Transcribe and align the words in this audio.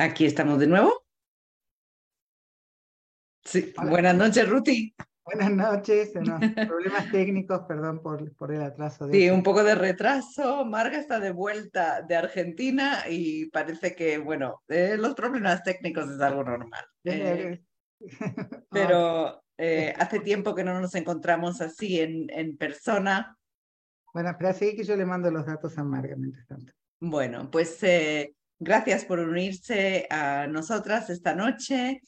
Aquí 0.00 0.26
estamos 0.26 0.60
de 0.60 0.68
nuevo. 0.68 1.04
Sí, 3.44 3.74
buenas 3.82 4.14
noches, 4.14 4.48
Ruti. 4.48 4.94
Buenas 5.24 5.50
noches, 5.50 6.12
problemas 6.68 7.10
técnicos, 7.10 7.62
perdón 7.66 8.00
por, 8.00 8.32
por 8.36 8.52
el 8.52 8.62
atraso. 8.62 9.10
sí, 9.10 9.28
un 9.28 9.42
poco 9.42 9.64
de 9.64 9.74
retraso. 9.74 10.64
Marga 10.64 10.98
está 10.98 11.18
de 11.18 11.32
vuelta 11.32 12.02
de 12.02 12.14
Argentina 12.14 13.06
y 13.10 13.46
parece 13.46 13.96
que, 13.96 14.18
bueno, 14.18 14.62
eh, 14.68 14.94
los 14.96 15.14
problemas 15.16 15.64
técnicos 15.64 16.08
es 16.08 16.20
algo 16.20 16.44
normal. 16.44 16.84
Eh, 17.02 17.60
pero 18.70 19.42
eh, 19.58 19.94
hace 19.98 20.20
tiempo 20.20 20.54
que 20.54 20.62
no 20.62 20.80
nos 20.80 20.94
encontramos 20.94 21.60
así 21.60 21.98
en, 21.98 22.30
en 22.30 22.56
persona. 22.56 23.36
Bueno, 24.14 24.32
pero 24.38 24.50
así 24.50 24.76
que 24.76 24.84
yo 24.84 24.94
le 24.94 25.04
mando 25.04 25.28
los 25.32 25.44
datos 25.44 25.76
a 25.76 25.82
Marga 25.82 26.14
mientras 26.14 26.46
tanto. 26.46 26.72
Bueno, 27.00 27.50
pues 27.50 27.82
Gracias 28.60 29.04
por 29.04 29.20
unirse 29.20 30.08
a 30.10 30.48
nosotras 30.48 31.10
esta 31.10 31.32
noche. 31.32 32.02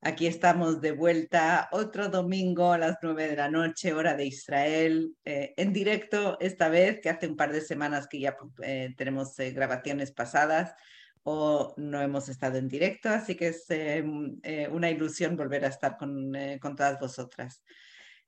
Aquí 0.00 0.28
estamos 0.28 0.80
de 0.80 0.92
vuelta 0.92 1.68
otro 1.72 2.08
domingo 2.08 2.72
a 2.72 2.78
las 2.78 2.98
nueve 3.02 3.26
de 3.26 3.34
la 3.34 3.50
noche, 3.50 3.92
hora 3.92 4.14
de 4.14 4.26
Israel, 4.26 5.16
eh, 5.24 5.52
en 5.56 5.72
directo 5.72 6.38
esta 6.38 6.68
vez, 6.68 7.00
que 7.00 7.10
hace 7.10 7.26
un 7.26 7.34
par 7.34 7.52
de 7.52 7.60
semanas 7.60 8.06
que 8.06 8.20
ya 8.20 8.36
eh, 8.62 8.94
tenemos 8.96 9.36
eh, 9.40 9.50
grabaciones 9.50 10.12
pasadas 10.12 10.74
o 11.24 11.74
no 11.76 12.00
hemos 12.00 12.28
estado 12.28 12.56
en 12.58 12.68
directo, 12.68 13.08
así 13.08 13.34
que 13.34 13.48
es 13.48 13.66
una 14.70 14.90
ilusión 14.90 15.36
volver 15.36 15.64
a 15.64 15.68
estar 15.68 15.96
con, 15.96 16.32
con 16.60 16.76
todas 16.76 17.00
vosotras. 17.00 17.64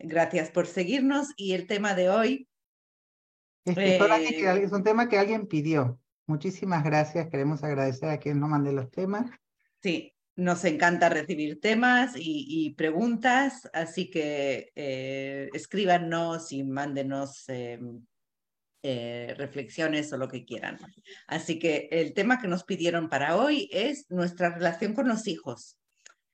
Gracias 0.00 0.50
por 0.50 0.66
seguirnos 0.66 1.28
y 1.36 1.52
el 1.52 1.68
tema 1.68 1.94
de 1.94 2.10
hoy... 2.10 2.48
es 3.64 4.72
un 4.72 4.82
tema 4.82 5.08
que 5.08 5.16
alguien 5.16 5.46
pidió. 5.46 6.00
Muchísimas 6.28 6.84
gracias. 6.84 7.30
Queremos 7.30 7.64
agradecer 7.64 8.10
a 8.10 8.18
quien 8.18 8.38
nos 8.38 8.50
mande 8.50 8.70
los 8.70 8.90
temas. 8.90 9.30
Sí, 9.82 10.14
nos 10.36 10.62
encanta 10.66 11.08
recibir 11.08 11.58
temas 11.58 12.12
y, 12.16 12.74
preguntas, 12.76 13.66
así 13.72 14.10
que 14.10 14.70
eh, 14.76 15.48
escríbanos 15.54 16.52
y 16.52 16.64
mándenos 16.64 17.48
em, 17.48 18.04
eh, 18.82 19.34
reflexiones 19.38 20.12
o 20.12 20.18
lo 20.18 20.28
que 20.28 20.44
quieran. 20.44 20.78
Así 21.28 21.58
que 21.58 21.88
el 21.90 22.12
tema 22.12 22.42
que 22.42 22.48
nos 22.48 22.64
pidieron 22.64 23.08
para 23.08 23.36
hoy 23.36 23.70
es 23.72 24.04
nuestra 24.10 24.54
relación 24.54 24.92
con 24.92 25.08
los 25.08 25.26
hijos. 25.28 25.78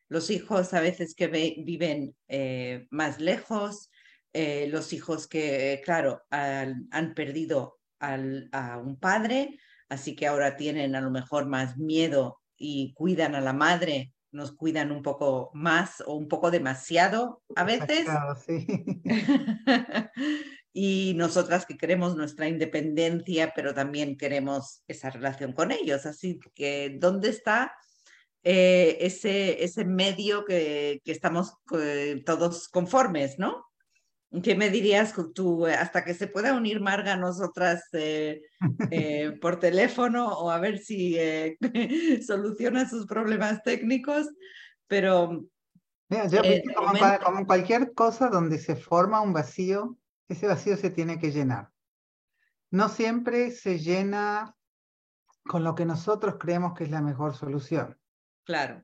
Los 0.08 0.28
hijos 0.28 0.74
a 0.74 0.80
veces 0.80 1.14
que 1.14 1.28
viven 1.28 2.16
eh, 2.26 2.88
más 2.90 3.20
lejos, 3.20 3.90
los 4.32 4.92
hijos 4.92 5.28
que, 5.28 5.80
claro, 5.84 6.24
han 6.30 7.14
perdido 7.14 7.78
a 8.00 8.78
un 8.78 8.98
padre 8.98 9.60
así 9.88 10.14
que 10.16 10.26
ahora 10.26 10.56
tienen 10.56 10.94
a 10.94 11.00
lo 11.00 11.10
mejor 11.10 11.46
más 11.46 11.76
miedo 11.76 12.40
y 12.56 12.92
cuidan 12.94 13.34
a 13.34 13.40
la 13.40 13.52
madre, 13.52 14.12
nos 14.32 14.52
cuidan 14.52 14.90
un 14.90 15.02
poco 15.02 15.50
más 15.54 16.02
o 16.06 16.14
un 16.14 16.28
poco 16.28 16.50
demasiado 16.50 17.42
a 17.54 17.64
veces. 17.64 18.06
y 20.72 21.14
nosotras 21.16 21.66
que 21.66 21.76
queremos 21.76 22.16
nuestra 22.16 22.48
independencia, 22.48 23.52
pero 23.54 23.74
también 23.74 24.16
queremos 24.16 24.82
esa 24.88 25.10
relación 25.10 25.52
con 25.52 25.70
ellos. 25.70 26.04
Así 26.04 26.40
que, 26.54 26.96
¿dónde 26.98 27.28
está 27.28 27.72
eh, 28.42 28.98
ese, 29.00 29.62
ese 29.62 29.84
medio 29.84 30.44
que, 30.44 31.00
que 31.04 31.12
estamos 31.12 31.54
eh, 31.78 32.22
todos 32.26 32.68
conformes, 32.68 33.38
no? 33.38 33.64
¿Qué 34.42 34.56
me 34.56 34.70
dirías 34.70 35.14
tú 35.34 35.66
eh, 35.66 35.74
hasta 35.74 36.04
que 36.04 36.14
se 36.14 36.26
pueda 36.26 36.54
unir 36.54 36.80
Marga 36.80 37.12
a 37.12 37.16
nosotras 37.16 37.84
eh, 37.92 38.42
eh, 38.90 39.38
por 39.40 39.60
teléfono 39.60 40.28
o 40.28 40.50
a 40.50 40.58
ver 40.58 40.78
si 40.78 41.16
soluciona 42.26 42.88
sus 42.88 43.06
problemas 43.06 43.62
técnicos? 43.62 44.28
Pero... 44.86 45.44
como, 47.22 47.46
cualquier 47.46 47.94
cosa 47.94 48.28
donde 48.28 48.58
se 48.58 48.76
forma 48.76 49.20
un 49.20 49.32
vacío, 49.32 49.96
ese 50.28 50.46
vacío 50.46 50.76
se 50.76 50.90
tiene 50.90 51.18
que 51.18 51.30
llenar. 51.30 51.70
No 52.70 52.88
siempre 52.88 53.50
se 53.50 53.78
llena 53.78 54.56
con 55.44 55.62
lo 55.62 55.74
que 55.74 55.84
nosotros 55.84 56.36
creemos 56.40 56.74
que 56.74 56.84
es 56.84 56.90
la 56.90 57.02
mejor 57.02 57.36
solución. 57.36 57.98
Claro. 58.44 58.82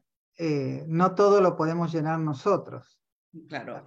no 0.87 1.15
todo 1.15 1.41
lo 1.41 1.57
podemos 1.57 1.93
llenar 1.93 2.19
nosotros. 2.19 3.00
Claro, 3.49 3.85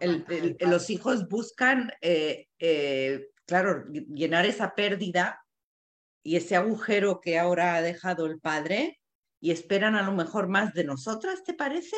los 0.60 0.90
hijos 0.90 1.28
buscan, 1.28 1.92
eh, 2.02 2.48
eh, 2.60 3.28
claro, 3.46 3.84
llenar 3.92 4.46
esa 4.46 4.74
pérdida 4.74 5.44
y 6.24 6.38
ese 6.38 6.56
agujero 6.56 7.20
que 7.20 7.38
ahora 7.38 7.76
ha 7.76 7.82
dejado 7.82 8.26
el 8.26 8.40
padre 8.40 9.02
y 9.42 9.52
esperan 9.52 9.96
a 9.96 10.04
lo 10.04 10.14
mejor 10.14 10.48
más 10.48 10.74
de 10.74 10.86
nosotras, 10.86 11.44
¿te 11.44 11.54
parece? 11.54 11.98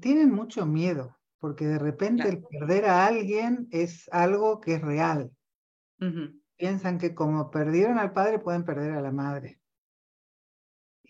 tienen 0.00 0.30
mucho 0.30 0.64
miedo, 0.64 1.18
porque 1.40 1.66
de 1.66 1.80
repente 1.80 2.28
el 2.28 2.40
perder 2.40 2.84
a 2.84 3.06
alguien 3.06 3.66
es 3.72 4.08
algo 4.12 4.60
que 4.60 4.74
es 4.74 4.80
real. 4.80 5.32
Piensan 6.56 6.98
que 6.98 7.14
como 7.16 7.50
perdieron 7.50 7.98
al 7.98 8.12
padre, 8.12 8.38
pueden 8.38 8.64
perder 8.64 8.92
a 8.92 9.00
la 9.00 9.10
madre. 9.10 9.60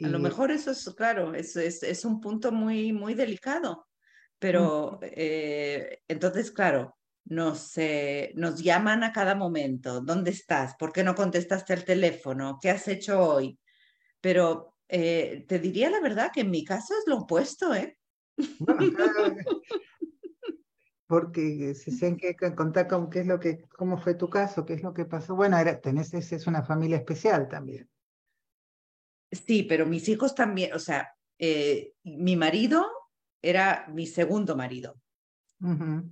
A 0.03 0.09
lo 0.09 0.19
mejor 0.19 0.51
eso 0.53 0.71
es, 0.71 0.89
claro, 0.97 1.35
es, 1.35 1.55
es 1.57 2.05
un 2.07 2.21
punto 2.21 2.51
muy, 2.51 2.95
muy 2.95 3.13
delicado. 3.13 3.87
Pero 4.39 4.99
eh, 5.03 6.03
entonces, 6.09 6.51
claro, 6.51 6.97
nos, 7.25 7.77
eh, 7.79 8.33
nos 8.35 8.63
llaman 8.63 9.03
a 9.03 9.13
cada 9.13 9.35
momento. 9.35 10.01
¿Dónde 10.01 10.31
estás? 10.31 10.77
¿Por 10.79 10.93
qué 10.93 11.03
no 11.03 11.15
contestaste 11.15 11.73
el 11.75 11.85
teléfono? 11.85 12.59
¿Qué 12.61 12.71
has 12.71 12.87
hecho 12.89 13.21
hoy? 13.21 13.59
Pero 14.21 14.75
eh, 14.89 15.45
te 15.49 15.59
diría 15.59 15.91
la 15.91 16.01
verdad 16.01 16.31
que 16.33 16.43
en 16.43 16.51
mi 16.51 16.65
caso 16.65 16.95
es 16.99 17.05
lo 17.07 17.19
opuesto, 17.19 17.75
¿eh? 17.75 17.99
porque 21.09 21.75
si 21.75 21.91
se 21.91 22.17
que 22.17 22.37
contar 22.55 22.87
con 22.89 23.09
qué 23.11 23.21
es 23.21 23.27
lo 23.27 23.41
que, 23.41 23.63
cómo 23.77 23.97
fue 23.97 24.15
tu 24.15 24.29
caso, 24.29 24.65
qué 24.67 24.75
es 24.75 24.83
lo 24.83 24.93
que 24.93 25.07
pasó. 25.07 25.35
Bueno, 25.35 25.59
era, 25.59 25.81
tenés, 25.81 26.13
es 26.15 26.47
una 26.47 26.63
familia 26.63 26.99
especial 26.99 27.49
también. 27.49 27.89
Sí, 29.33 29.65
pero 29.65 29.87
mis 29.87 30.09
hijos 30.09 30.35
también, 30.35 30.73
o 30.73 30.79
sea, 30.79 31.13
mi 32.05 32.37
marido 32.37 32.87
era 33.49 33.87
mi 33.89 34.07
segundo 34.07 34.57
marido. 34.57 35.01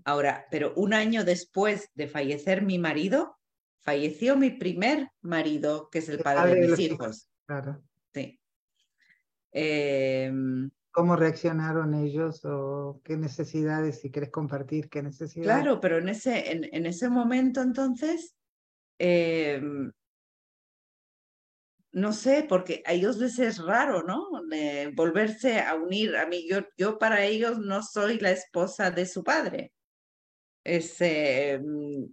Ahora, 0.04 0.46
pero 0.50 0.72
un 0.74 0.94
año 0.94 1.22
después 1.22 1.90
de 1.94 2.08
fallecer 2.08 2.62
mi 2.62 2.78
marido, 2.78 3.36
falleció 3.80 4.36
mi 4.36 4.50
primer 4.50 5.10
marido, 5.20 5.90
que 5.90 5.98
es 5.98 6.08
el 6.08 6.20
padre, 6.20 6.60
de 6.60 6.68
mis 6.68 6.78
hijos. 6.78 7.28
Claro. 7.46 7.82
Sí. 8.14 8.40
Em, 9.52 10.70
¿Cómo 10.90 11.16
reaccionaron 11.16 11.92
ellos 11.94 12.44
o 12.44 13.00
qué 13.04 13.16
necesidades, 13.16 14.00
si 14.00 14.10
quieres 14.10 14.30
compartir, 14.30 14.88
qué 14.88 15.02
necesidades? 15.02 15.62
Claro, 15.62 15.80
pero 15.80 15.98
en 15.98 16.08
ese, 16.08 16.52
en, 16.52 16.86
ese 16.86 17.10
momento 17.10 17.60
entonces, 17.60 18.34
em, 18.98 19.92
no 21.94 22.12
sé, 22.12 22.44
porque 22.48 22.82
a 22.86 22.92
ellos 22.92 23.18
les 23.18 23.38
es 23.38 23.58
raro, 23.58 24.02
¿no? 24.02 24.28
volverse 24.94 25.60
a 25.60 25.76
unir. 25.76 26.16
A 26.16 26.26
mí, 26.26 26.46
yo, 26.48 26.58
yo 26.76 26.98
para 26.98 27.24
ellos 27.24 27.58
no 27.58 27.82
soy 27.82 28.18
la 28.18 28.32
esposa 28.32 28.90
de 28.90 29.06
su 29.06 29.22
padre. 29.22 29.72
Es, 30.64 31.00
eh, 31.00 31.60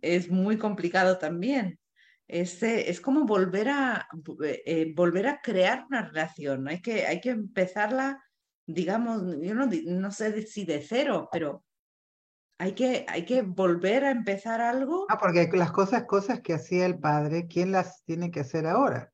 es 0.01 0.29
muy 0.29 0.57
complicado 0.59 1.17
también. 1.17 1.79
Es, 2.27 2.61
es 2.61 3.01
como 3.01 3.25
volver 3.25 3.69
a, 3.69 4.07
eh, 4.43 4.93
volver 4.95 5.27
a 5.27 5.41
crear 5.41 5.85
una 5.89 6.07
relación. 6.07 6.67
Hay 6.67 6.81
que, 6.81 7.07
hay 7.07 7.19
que 7.19 7.31
empezarla, 7.31 8.23
digamos, 8.67 9.23
yo 9.41 9.55
no, 9.55 9.67
no 9.67 10.11
sé 10.11 10.43
si 10.43 10.63
de 10.63 10.81
cero, 10.81 11.27
pero 11.31 11.65
hay 12.59 12.73
que, 12.73 13.03
hay 13.09 13.25
que 13.25 13.41
volver 13.41 14.05
a 14.05 14.11
empezar 14.11 14.61
algo. 14.61 15.07
Ah, 15.09 15.17
porque 15.17 15.49
las 15.53 15.71
cosas, 15.71 16.03
cosas 16.03 16.41
que 16.41 16.53
hacía 16.53 16.85
el 16.85 16.99
padre, 16.99 17.47
¿quién 17.47 17.71
las 17.71 18.03
tiene 18.03 18.29
que 18.29 18.41
hacer 18.41 18.67
ahora? 18.67 19.10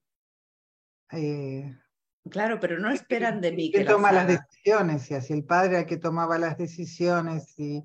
Eh, 1.12 1.76
claro, 2.30 2.60
pero 2.60 2.80
no 2.80 2.90
esperan 2.90 3.42
de 3.42 3.52
mí 3.52 3.72
que 3.72 3.84
toma 3.84 4.12
las, 4.12 4.28
decisiones? 4.28 5.10
Y 5.10 5.14
así 5.14 5.34
el 5.34 5.44
padre 5.44 5.78
al 5.78 5.86
que 5.86 5.98
tomaba 5.98 6.38
las 6.38 6.58
decisiones 6.58 7.58
y 7.58 7.84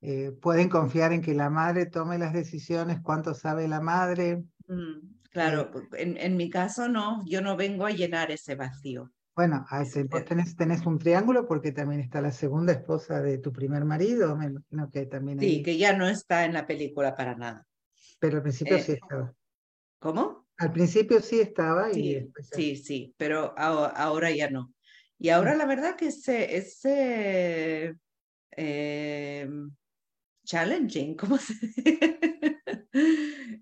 eh, 0.00 0.32
pueden 0.32 0.68
confiar 0.68 1.12
en 1.12 1.22
que 1.22 1.34
la 1.34 1.50
madre 1.50 1.86
tome 1.86 2.18
las 2.18 2.32
decisiones, 2.32 3.00
cuánto 3.02 3.34
sabe 3.34 3.68
la 3.68 3.80
madre. 3.80 4.44
Mm, 4.66 5.14
claro, 5.30 5.70
eh, 5.96 6.14
en, 6.18 6.36
mi 6.36 6.50
caso 6.50 6.88
no, 6.88 7.24
yo 7.26 7.40
no 7.40 7.56
vengo 7.56 7.86
a 7.86 7.90
llenar 7.90 8.30
ese 8.30 8.54
vacío. 8.54 9.10
Bueno, 9.36 9.66
vos 10.10 10.24
tenés, 10.24 10.54
tenés, 10.54 10.86
un 10.86 10.98
triángulo 10.98 11.44
porque 11.46 11.72
también 11.72 12.00
está 12.00 12.20
la 12.20 12.30
segunda 12.30 12.72
esposa 12.72 13.20
de 13.20 13.38
tu 13.38 13.52
primer 13.52 13.84
marido, 13.84 14.36
me 14.36 14.46
imagino 14.46 14.88
que 14.90 15.06
también. 15.06 15.40
Sí, 15.40 15.62
que 15.62 15.76
ya 15.76 15.96
no 15.96 16.06
está 16.06 16.44
en 16.44 16.52
la 16.52 16.66
película 16.66 17.16
para 17.16 17.34
nada. 17.34 17.66
Pero 18.20 18.36
al 18.36 18.42
principio 18.42 18.78
sí 18.78 18.92
estaba. 18.92 19.34
¿Cómo? 19.98 20.43
Al 20.58 20.72
principio 20.72 21.20
sí 21.20 21.40
estaba 21.40 21.90
y 21.92 22.30
sí, 22.52 22.76
sí, 22.76 23.14
pero 23.16 23.54
ahora, 23.56 24.30
ya 24.30 24.50
no. 24.50 24.72
Y 25.18 25.30
ahora 25.30 25.54
la 25.56 25.66
verdad 25.66 25.96
que 25.96 26.06
es, 26.08 26.28
es 26.28 26.80
em, 28.52 29.70
challenging, 30.44 31.16
¿cómo 31.16 31.38
se 31.38 31.54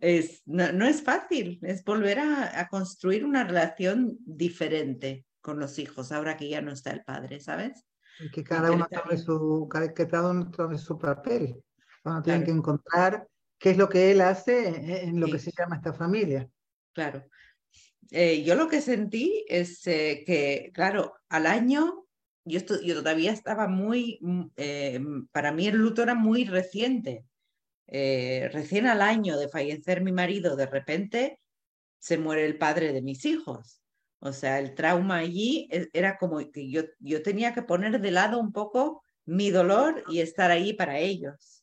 es, 0.01 0.43
no, 0.47 0.87
es 0.87 1.03
fácil, 1.03 1.59
es 1.63 1.85
volver 1.85 2.19
a, 2.19 2.69
construir 2.69 3.25
una 3.25 3.45
relación 3.45 4.19
diferente. 4.21 5.25
con 5.41 5.59
los 5.59 5.79
hijos 5.79 6.13
ahora 6.13 6.37
que 6.37 6.49
ya 6.49 6.61
no 6.61 6.71
está 6.71 6.93
el 6.93 7.03
padre, 7.03 7.41
¿sabes? 7.41 7.85
Y 8.21 8.31
que 8.31 8.45
cada 8.45 8.71
uno 8.71 8.87
tome 8.89 9.17
su, 9.17 9.69
que 9.97 10.07
cada 10.07 10.31
uno 10.31 10.51
tome 10.51 10.79
su 10.79 10.97
papel. 10.99 11.61
Uno 12.05 12.23
tiene 12.23 12.45
que 12.45 12.53
encontrar 12.53 13.27
qué 13.59 13.71
es 13.71 13.77
lo 13.77 13.89
que 13.89 14.13
él 14.13 14.21
hace 14.21 15.05
en 15.05 15.19
lo 15.19 15.27
que 15.27 15.41
se 15.41 15.51
llama 15.57 15.77
esta 15.77 15.93
familia. 15.93 16.49
Claro. 16.93 17.25
Eh, 18.11 18.43
yo 18.45 18.55
lo 18.55 18.69
que 18.69 18.81
sentí 18.81 19.45
es 19.49 19.87
eh, 19.87 20.23
que, 20.27 20.71
claro, 20.75 21.15
al 21.29 21.47
año, 21.47 22.07
yo, 22.45 22.65
todavía 22.65 23.33
estaba 23.33 23.69
muy, 23.69 24.19
mm, 24.21 24.43
eh, 24.57 25.01
para 25.33 25.53
mí 25.53 25.67
el 25.67 25.77
luto 25.77 26.03
era 26.03 26.15
muy 26.15 26.45
reciente. 26.45 27.25
recién 27.89 28.87
al 28.87 29.03
año 29.03 29.39
de 29.39 29.49
fallecer 29.49 30.03
mi 30.03 30.13
marido, 30.13 30.57
de 30.57 30.67
repente 30.67 31.41
se 31.99 32.19
muere 32.19 32.47
el 32.47 32.59
padre 32.59 32.93
de 32.93 33.03
mis 33.03 33.25
hijos. 33.27 33.83
O 34.21 34.33
sea, 34.33 34.59
el 34.61 34.75
trauma 34.75 35.19
allí 35.19 35.69
e, 35.71 35.89
era 35.93 36.17
como 36.19 36.39
que 36.53 36.71
yo, 36.71 36.83
yo 37.01 37.23
tenía 37.23 37.55
que 37.55 37.63
poner 37.63 38.01
de 38.01 38.11
lado 38.11 38.39
un 38.41 38.53
poco 38.53 39.03
mi 39.27 39.51
dolor 39.51 40.05
y 40.09 40.21
estar 40.21 40.51
ahí 40.51 40.73
para 40.75 40.99
ellos. 40.99 41.62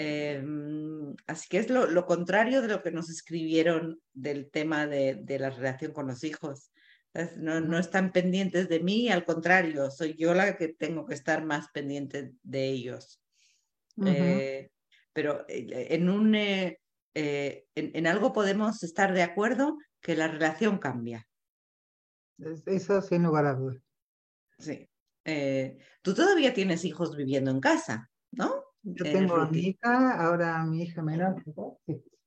Em, 0.00 1.16
así 1.26 1.48
que 1.48 1.58
es 1.58 1.70
lo, 1.70 2.06
contrario 2.06 2.62
de 2.62 2.68
lo 2.68 2.84
que 2.84 2.92
nos 2.92 3.10
escribieron 3.10 4.00
del 4.12 4.48
tema 4.48 4.86
de, 4.86 5.24
la 5.40 5.50
relación 5.50 5.92
con 5.92 6.06
los 6.06 6.22
hijos. 6.22 6.70
No, 7.36 7.58
no, 7.58 7.80
están 7.80 8.12
pendientes 8.12 8.68
de 8.68 8.78
mí, 8.78 9.08
al 9.08 9.24
contrario, 9.24 9.90
soy 9.90 10.14
yo 10.14 10.34
la 10.34 10.56
que 10.56 10.68
tengo 10.68 11.04
que 11.04 11.14
estar 11.14 11.44
más 11.44 11.66
pendiente 11.72 12.30
de 12.44 12.64
ellos. 12.66 13.20
Eh, 14.06 14.70
pero 15.12 15.44
eh, 15.48 15.88
en, 15.90 16.08
un, 16.08 16.36
eh, 16.36 16.78
en, 17.14 17.66
en, 17.74 18.06
algo 18.06 18.32
podemos 18.32 18.84
estar 18.84 19.12
de 19.12 19.24
acuerdo 19.24 19.78
que 20.00 20.14
la 20.14 20.28
relación 20.28 20.78
cambia. 20.78 21.26
Eso 22.66 23.02
sin 23.02 23.24
lugar 23.24 23.46
a 23.46 23.54
dudas. 23.54 23.82
Sí. 24.60 24.88
Tú 26.02 26.14
todavía 26.14 26.54
tienes 26.54 26.84
hijos 26.84 27.16
viviendo 27.16 27.50
en 27.50 27.58
casa, 27.58 28.08
Yo 28.82 29.04
tengo 29.04 29.36
a 29.36 29.50
mi 29.50 29.58
hija, 29.58 30.20
ahora 30.20 30.64
mi 30.64 30.82
hija 30.82 31.02
menor. 31.02 31.42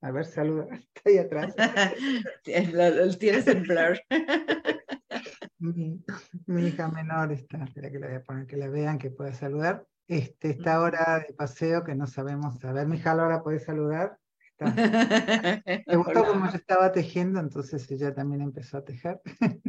A 0.01 0.12
ver, 0.12 0.25
saluda, 0.25 0.65
está 0.95 1.09
ahí 1.09 1.18
atrás. 1.18 1.56
tienes 3.19 3.48
en 3.48 3.63
blur. 3.63 4.00
mi, 5.59 6.68
hija 6.68 6.88
menor 6.88 7.31
está, 7.31 7.63
espera 7.63 7.92
que 7.92 8.00
la 8.00 8.07
voy 8.07 8.15
a 8.15 8.24
poner 8.24 8.48
que 8.48 8.57
la 8.57 8.68
vean, 8.68 8.98
que 8.98 9.12
pueda 9.12 9.33
saludar. 9.33 9.86
Este, 10.07 10.50
está 10.50 10.75
ahora 10.75 11.24
de 11.25 11.33
paseo 11.33 11.83
que 11.83 11.95
no 11.95 12.07
sabemos. 12.07 12.63
A 12.65 12.74
ver, 12.74 12.88
mi 12.88 12.98
hija 12.98 13.12
ahora 13.12 13.44
puede 13.44 13.59
saludar. 13.59 14.18
Me 14.59 15.95
gustó 15.95 16.24
como 16.25 16.50
yo 16.50 16.56
estaba 16.56 16.92
tejiendo, 16.92 17.39
entonces 17.39 17.89
ella 17.89 18.13
también 18.13 18.42
empezó 18.42 18.77
a 18.77 18.86
tejer. 18.86 19.19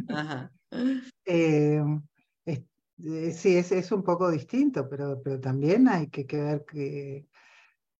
Ajá. 0.09 0.51
Eh, 1.25 1.81
eh, 1.81 1.83
sí, 3.03 3.57
es, 3.57 3.71
es, 3.71 3.91
un 3.91 4.03
poco 4.03 4.31
distinto, 4.31 4.87
pero, 4.89 5.21
pero 5.21 5.39
también 5.39 5.87
hay 5.87 6.07
que, 6.07 6.25
ver 6.25 6.65
que 6.65 7.27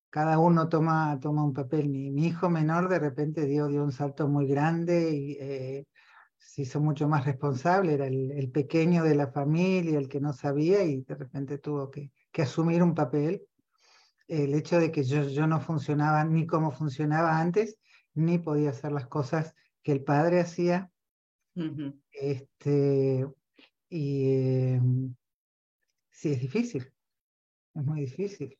cada 0.09 0.39
uno 0.39 0.69
toma, 0.69 1.19
toma 1.19 1.43
un 1.43 1.53
papel. 1.53 1.89
Mi, 1.89 2.09
mi, 2.11 2.27
hijo 2.27 2.49
menor 2.49 2.87
de 2.87 2.99
repente 2.99 3.45
dio, 3.45 3.67
dio 3.67 3.83
un 3.83 3.91
salto 3.91 4.27
muy 4.27 4.47
grande 4.47 5.11
y 5.11 5.37
eh, 5.39 5.85
se 6.37 6.63
hizo 6.63 6.79
mucho 6.79 7.07
más 7.07 7.25
responsable, 7.25 7.93
era 7.93 8.07
el, 8.07 8.31
el, 8.31 8.51
pequeño 8.51 9.03
de 9.03 9.15
la 9.15 9.27
familia, 9.27 9.97
el 9.97 10.07
que 10.07 10.19
no 10.19 10.33
sabía 10.33 10.83
y 10.83 11.01
de 11.01 11.15
repente 11.15 11.57
tuvo 11.57 11.89
que, 11.89 12.11
que 12.31 12.43
asumir 12.43 12.83
un 12.83 12.95
papel. 12.95 13.43
El 14.27 14.53
hecho 14.53 14.79
de 14.79 14.91
que 14.91 15.03
yo, 15.03 15.23
yo 15.23 15.47
no 15.47 15.59
funcionaba 15.59 16.23
ni 16.23 16.47
como 16.47 16.71
funcionaba 16.71 17.39
antes, 17.39 17.77
ni 18.13 18.39
podía 18.39 18.69
hacer 18.69 18.91
las 18.91 19.07
cosas 19.07 19.53
que 19.83 19.91
el 19.91 20.03
padre 20.03 20.39
hacía. 20.39 20.89
este, 22.11 23.27
y 23.93 24.73
em, 24.73 25.15
sí, 26.09 26.31
es 26.31 26.41
difícil, 26.41 26.91
es 27.75 27.83
muy 27.83 28.01
difícil. 28.01 28.57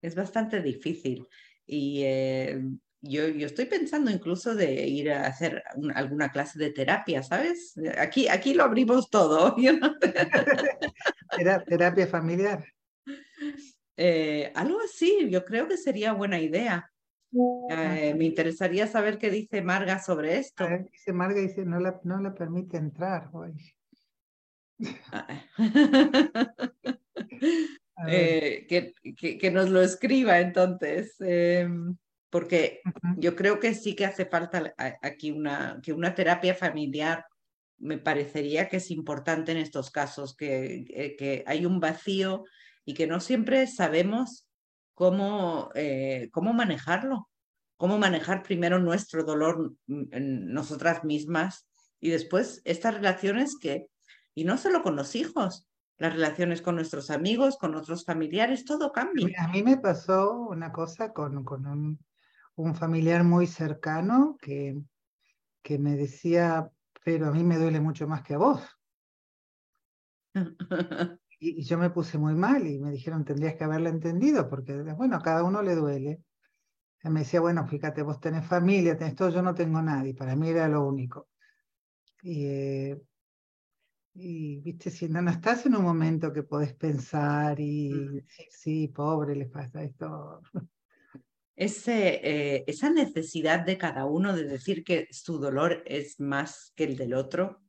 Es 0.00 0.14
bastante 0.14 0.62
difícil. 0.62 1.26
Y 1.66 2.02
eh, 2.04 2.62
yo, 3.00 3.26
yo, 3.26 3.46
estoy 3.46 3.66
pensando 3.66 4.08
incluso 4.08 4.54
de 4.54 4.86
ir 4.86 5.10
a 5.10 5.26
hacer 5.26 5.64
alguna 5.96 6.30
clase 6.30 6.60
de 6.60 6.70
terapia, 6.70 7.24
¿sabes? 7.24 7.74
Aquí, 7.98 8.28
aquí 8.28 8.54
lo 8.54 8.62
abrimos 8.62 9.10
todo. 9.10 9.56
terapia 11.66 12.06
familiar. 12.06 12.64
Eh, 13.96 14.52
algo 14.54 14.78
así, 14.84 15.28
yo 15.28 15.44
creo 15.44 15.66
que 15.66 15.76
sería 15.76 16.12
buena 16.12 16.40
idea. 16.40 16.88
Eh, 17.68 18.14
me 18.16 18.26
interesaría 18.26 18.86
saber 18.86 19.18
qué 19.18 19.28
dice 19.28 19.60
Marga 19.60 19.98
sobre 19.98 20.38
esto. 20.38 20.68
dice 20.92 21.12
Marga, 21.12 21.40
dice, 21.40 21.64
no 21.64 21.80
la, 21.80 22.00
no 22.04 22.20
la 22.20 22.32
permite 22.32 22.76
entrar. 22.76 23.28
Hoy. 23.32 23.54
Eh, 28.08 28.66
que, 28.68 28.94
que, 29.38 29.50
nos 29.52 29.68
lo 29.68 29.80
escriba 29.80 30.40
entonces, 30.40 31.14
em, 31.20 31.96
porque 32.30 32.80
yo 33.16 33.36
creo 33.36 33.60
que 33.60 33.74
sí 33.74 33.94
que 33.94 34.06
hace 34.06 34.26
falta 34.26 34.74
aquí 35.02 35.30
una, 35.30 35.78
que 35.82 35.92
una 35.92 36.14
terapia 36.14 36.54
familiar. 36.54 37.24
Me 37.78 37.98
parecería 37.98 38.68
que 38.68 38.78
es 38.78 38.90
importante 38.90 39.52
en 39.52 39.58
estos 39.58 39.90
casos, 39.90 40.34
que, 40.34 40.84
eh, 40.88 41.16
que 41.16 41.44
hay 41.46 41.66
un 41.66 41.78
vacío 41.78 42.44
y 42.84 42.94
que 42.94 43.06
no 43.06 43.20
siempre 43.20 43.66
sabemos 43.66 44.48
cómo, 44.94 45.70
eh, 45.74 46.28
cómo 46.32 46.52
manejarlo, 46.52 47.28
cómo 47.76 47.98
manejar 47.98 48.42
primero 48.42 48.78
nuestro 48.78 49.24
dolor 49.24 49.74
en 49.88 50.52
nosotras 50.52 51.04
mismas 51.04 51.68
y 52.00 52.10
después 52.10 52.62
estas 52.64 52.94
relaciones 52.94 53.56
que 53.60 53.88
y 54.34 54.44
no 54.44 54.56
solo 54.58 54.82
con 54.82 54.96
los 54.96 55.14
hijos, 55.14 55.68
las 55.98 56.14
relaciones 56.14 56.62
con 56.62 56.74
nuestros 56.74 57.10
amigos, 57.10 57.56
con 57.58 57.74
otros 57.74 58.04
familiares, 58.04 58.64
todo 58.64 58.92
cambia. 58.92 59.28
A 59.38 59.48
mí 59.48 59.62
me 59.62 59.76
pasó 59.76 60.32
una 60.32 60.72
cosa 60.72 61.12
con, 61.12 61.44
con 61.44 61.66
un, 61.66 61.98
un, 62.56 62.74
familiar 62.74 63.24
muy 63.24 63.46
cercano 63.46 64.36
que, 64.40 64.80
que 65.62 65.78
me 65.78 65.96
decía, 65.96 66.70
pero 67.04 67.28
a 67.28 67.30
mí 67.30 67.44
me 67.44 67.58
duele 67.58 67.80
mucho 67.80 68.08
más 68.08 68.22
que 68.22 68.34
a 68.34 68.38
vos. 68.38 68.62
y, 71.38 71.62
yo 71.62 71.78
me 71.78 71.90
puse 71.90 72.18
muy 72.18 72.34
mal 72.34 72.66
y 72.66 72.78
me 72.78 72.90
dijeron, 72.90 73.24
tendrías 73.24 73.54
que 73.54 73.64
haberlo 73.64 73.88
entendido, 73.88 74.48
porque 74.48 74.74
bueno, 74.74 75.16
a 75.16 75.22
cada 75.22 75.44
uno 75.44 75.62
le 75.62 75.74
duele. 75.74 76.22
Y 77.04 77.08
me 77.10 77.20
decía, 77.20 77.40
bueno, 77.40 77.66
fíjate, 77.66 78.02
vos 78.02 78.20
tenés 78.20 78.46
familia, 78.46 78.96
tenés 78.96 79.14
todo, 79.14 79.28
yo 79.28 79.42
no 79.42 79.54
tengo 79.54 79.82
nadie, 79.82 80.14
para 80.14 80.36
mí 80.36 80.48
era 80.48 80.68
lo 80.68 80.84
único. 80.84 81.28
Y, 82.22 82.46
eh, 82.46 83.02
y, 84.14 84.60
viste, 84.60 84.90
si 84.90 85.08
no, 85.08 85.22
no 85.22 85.30
estás 85.30 85.64
en 85.66 85.74
un 85.74 85.84
momento 85.84 86.32
que 86.32 86.42
podés 86.42 86.74
pensar 86.74 87.58
y 87.58 87.88
decir, 87.88 88.46
sí, 88.50 88.88
pobre, 88.88 89.34
les 89.34 89.48
pasa 89.48 89.82
esto. 89.82 90.40
Ese, 91.54 92.20
eh, 92.24 92.64
esa 92.66 92.90
necesidad 92.90 93.60
de 93.60 93.76
cada 93.76 94.06
uno 94.06 94.34
de 94.34 94.44
decir 94.44 94.82
que 94.84 95.06
su 95.10 95.38
dolor 95.38 95.82
es 95.86 96.18
más 96.18 96.72
que 96.74 96.84
el 96.84 96.96
del 96.96 97.12
otro 97.12 97.60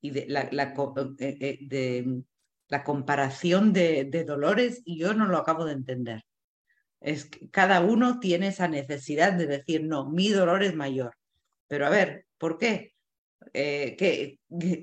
y 0.00 0.10
de 0.10 0.26
la, 0.28 0.48
la 0.50 0.74
eh, 1.20 1.36
eh, 1.40 1.58
de, 1.62 2.22
la 2.66 2.82
comparación 2.82 3.72
de, 3.72 4.04
de, 4.04 4.24
dolores, 4.24 4.82
yo 4.84 5.14
no 5.14 5.26
lo 5.26 5.38
acabo 5.38 5.64
de 5.64 5.72
entender. 5.72 6.24
Es 7.00 7.26
que 7.26 7.48
cada 7.48 7.80
uno 7.80 8.18
tiene 8.18 8.48
esa 8.48 8.66
necesidad 8.66 9.32
de 9.32 9.46
decir, 9.46 9.84
no, 9.84 10.10
mi 10.10 10.30
dolor 10.30 10.64
es 10.64 10.74
mayor. 10.74 11.14
Pero 11.68 11.86
a 11.86 11.90
ver, 11.90 12.26
¿por 12.38 12.58
qué? 12.58 12.92
que 13.52 14.40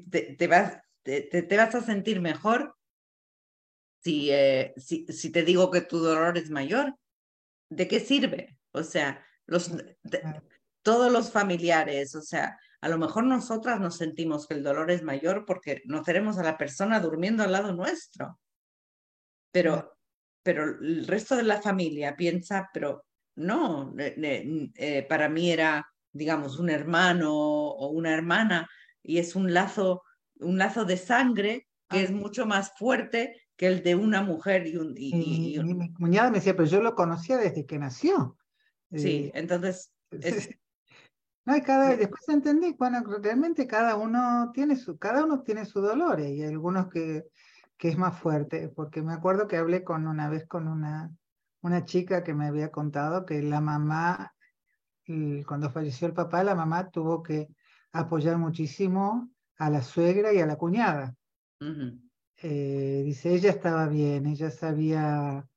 te, 0.10 0.36
te, 0.38 0.48
vas, 0.48 0.80
te, 1.06 1.58
vas 1.58 1.76
a 1.76 1.82
sentir 1.82 2.20
mejor 2.20 2.76
si, 4.04 4.32
eh, 4.32 4.74
si, 4.78 5.06
si, 5.08 5.32
te 5.32 5.44
digo 5.44 5.70
que 5.72 5.82
tu 5.82 6.00
dolor 6.00 6.38
es 6.38 6.50
mayor. 6.50 6.96
¿De 7.70 7.88
qué 7.88 8.00
sirve? 8.00 8.58
O 8.72 8.84
sea, 8.84 9.24
los, 9.46 9.72
todos 10.82 11.12
los 11.12 11.32
familiares, 11.32 12.16
o 12.16 12.22
sea, 12.22 12.58
a 12.82 12.90
lo 12.90 12.98
mejor 12.98 13.24
nosotras 13.24 13.80
nos 13.80 13.98
sentimos 13.98 14.48
que 14.48 14.56
el 14.56 14.64
dolor 14.64 14.92
es 14.92 15.04
mayor 15.04 15.46
porque 15.46 15.82
no 15.86 16.02
tenemos 16.02 16.38
a 16.38 16.44
la 16.44 16.58
persona 16.58 17.00
durmiendo 17.00 17.44
al 17.44 17.52
lado 17.52 17.74
nuestro. 17.74 18.40
Pero, 19.52 19.98
pero 20.44 20.64
el 20.64 21.08
resto 21.08 21.36
de 21.36 21.44
la 21.44 21.62
familia 21.62 22.16
piensa, 22.16 22.70
pero 22.74 23.06
no, 23.36 23.94
eh, 23.98 25.06
para 25.08 25.30
mí 25.30 25.52
era, 25.52 25.88
digamos, 26.12 26.60
un 26.60 26.70
hermano 26.70 27.34
o 27.34 27.90
una 27.90 28.14
hermana 28.14 28.68
y 29.02 29.20
es 29.20 29.36
un 29.36 29.54
lazo 29.54 30.04
un 30.40 30.58
lazo 30.58 30.86
de 30.86 30.98
sangre 30.98 31.68
que 31.90 32.04
es 32.04 32.12
mucho 32.12 32.46
más 32.46 32.74
fuerte 32.78 33.42
que 33.56 33.68
el 33.68 33.84
de 33.84 33.96
una 33.96 34.22
mujer 34.22 34.68
y 34.68 34.78
un... 34.78 34.94
Y, 34.98 35.60
Mi 35.64 35.94
cuñada 35.94 36.30
me 36.30 36.38
decía, 36.40 36.56
pero 36.56 36.68
yo 36.68 36.82
lo 36.82 36.96
conocía 36.96 37.38
desde 37.38 37.66
que 37.66 37.78
nació. 37.78 38.38
Sí, 38.92 39.26
eh, 39.26 39.32
entonces... 39.36 39.94
No, 41.46 41.56
y 41.56 41.62
cada, 41.62 41.96
después 41.96 42.28
entendí, 42.28 42.74
bueno, 42.74 43.04
realmente 43.22 43.68
cada 43.68 43.96
uno 43.98 44.52
tiene 44.52 44.76
su, 44.76 44.98
cada 44.98 45.24
uno 45.24 45.44
tiene 45.44 45.64
su 45.66 45.80
dolor 45.80 46.20
y 46.20 46.24
hay 46.24 46.44
algunos 46.44 46.88
que, 46.88 47.26
que 47.78 47.90
es 47.90 47.98
más 47.98 48.18
fuerte, 48.20 48.70
porque 48.70 49.04
me 49.04 49.14
acuerdo 49.14 49.48
que 49.48 49.58
hablé 49.58 49.84
con 49.84 50.08
una 50.08 50.28
vez 50.28 50.48
con 50.48 50.68
una, 50.68 51.12
una 51.62 51.86
chica 51.86 52.24
que 52.24 52.34
me 52.34 52.48
había 52.48 52.72
contado 52.72 53.26
que 53.26 53.44
la 53.44 53.62
mamá, 53.62 54.34
cuando 55.46 55.70
falleció 55.70 56.08
el 56.08 56.14
papá, 56.14 56.44
la 56.44 56.56
mamá 56.56 56.90
tuvo 56.90 57.22
que 57.22 57.48
apoyar 57.92 58.38
muchísimo 58.38 59.30
a 59.58 59.70
la 59.70 59.82
suegra 59.82 60.34
y 60.34 60.40
a 60.40 60.46
la 60.46 60.58
cuñada. 60.58 61.16
Eh, 62.42 63.02
dice, 63.06 63.34
ella 63.34 63.50
estaba 63.50 63.88
bien, 63.88 64.26
ella 64.26 64.52
sabía, 64.52 65.48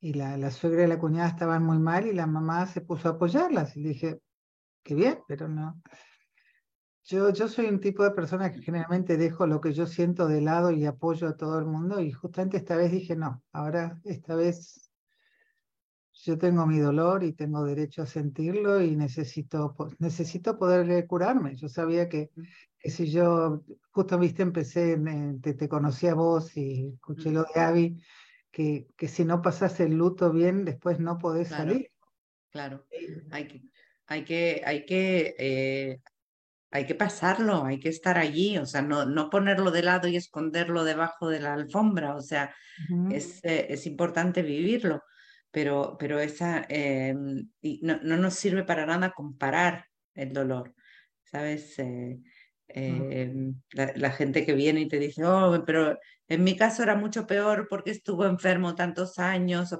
y 0.00 0.12
la, 0.14 0.36
la, 0.36 0.50
suegra 0.50 0.84
y 0.84 0.88
la 0.88 0.98
cuñada 0.98 1.28
estaban 1.28 1.64
muy 1.64 1.78
mal 1.78 2.06
y 2.06 2.12
la 2.12 2.26
mamá 2.26 2.66
se 2.66 2.80
puso 2.80 3.08
a 3.08 3.12
apoyarlas. 3.12 3.76
Y 3.76 3.82
dije, 3.82 4.20
qué 4.82 4.94
bien, 4.94 5.20
pero 5.26 5.48
no. 5.48 5.80
Yo, 7.04 7.30
yo 7.30 7.48
soy 7.48 7.66
un 7.66 7.80
tipo 7.80 8.04
de 8.04 8.12
persona 8.12 8.52
que 8.52 8.62
generalmente 8.62 9.16
dejo 9.16 9.46
lo 9.46 9.60
que 9.60 9.72
yo 9.72 9.86
siento 9.86 10.28
de 10.28 10.40
lado 10.40 10.70
y 10.70 10.86
apoyo 10.86 11.28
a 11.28 11.36
todo 11.36 11.58
el 11.58 11.64
mundo 11.64 12.00
y 12.00 12.12
justamente 12.12 12.58
esta 12.58 12.76
vez 12.76 12.92
dije, 12.92 13.16
no, 13.16 13.42
ahora 13.52 14.00
esta 14.04 14.36
vez 14.36 14.91
yo 16.22 16.38
tengo 16.38 16.66
mi 16.66 16.78
dolor 16.78 17.24
y 17.24 17.32
tengo 17.32 17.64
derecho 17.64 18.02
a 18.02 18.06
sentirlo 18.06 18.80
y 18.80 18.94
necesito, 18.94 19.74
necesito 19.98 20.56
poder 20.56 21.04
curarme. 21.08 21.56
Yo 21.56 21.68
sabía 21.68 22.08
que, 22.08 22.30
que 22.78 22.90
si 22.90 23.10
yo, 23.10 23.64
justo 23.90 24.18
viste, 24.18 24.42
empecé, 24.42 24.96
te, 25.42 25.54
te 25.54 25.68
conocí 25.68 26.06
a 26.06 26.14
vos 26.14 26.56
y 26.56 26.92
escuché 26.94 27.32
lo 27.32 27.44
de 27.52 27.60
Abby, 27.60 28.02
que, 28.52 28.86
que 28.96 29.08
si 29.08 29.24
no 29.24 29.42
pasas 29.42 29.80
el 29.80 29.94
luto 29.94 30.30
bien, 30.30 30.64
después 30.64 31.00
no 31.00 31.18
podés 31.18 31.48
salir. 31.48 31.90
Claro, 32.50 32.86
hay 33.32 33.48
que, 33.48 33.62
hay 34.06 34.24
que, 34.24 34.62
hay 34.64 34.86
que, 34.86 35.34
eh, 35.38 36.00
hay 36.70 36.86
que 36.86 36.94
pasarlo, 36.94 37.64
hay 37.64 37.80
que 37.80 37.88
estar 37.88 38.16
allí, 38.16 38.58
o 38.58 38.66
sea, 38.66 38.82
no, 38.82 39.06
no 39.06 39.28
ponerlo 39.28 39.72
de 39.72 39.82
lado 39.82 40.06
y 40.06 40.14
esconderlo 40.14 40.84
debajo 40.84 41.28
de 41.28 41.40
la 41.40 41.54
alfombra, 41.54 42.14
o 42.14 42.20
sea, 42.20 42.54
es, 43.10 43.40
eh, 43.42 43.66
es 43.70 43.86
importante 43.86 44.42
vivirlo 44.42 45.02
pero, 45.52 45.96
pero 45.98 46.18
esa, 46.18 46.64
em, 46.68 47.48
no, 47.82 48.00
no, 48.02 48.16
nos 48.16 48.34
sirve 48.34 48.64
para 48.64 48.86
nada 48.86 49.12
comparar 49.12 49.86
el 50.14 50.32
dolor, 50.32 50.74
¿sabes? 51.24 51.78
Eh, 51.78 52.18
em, 52.68 53.54
la, 53.72 54.10
gente 54.10 54.46
que 54.46 54.54
viene 54.54 54.80
y 54.80 54.88
te 54.88 54.98
dice, 54.98 55.24
oh, 55.24 55.62
pero 55.64 55.98
en 56.26 56.42
mi 56.42 56.56
caso 56.56 56.82
era 56.82 56.96
mucho 56.96 57.26
peor 57.26 57.68
porque 57.68 57.90
estuvo 57.90 58.24
enfermo 58.26 58.74
tantos 58.74 59.18
años. 59.18 59.78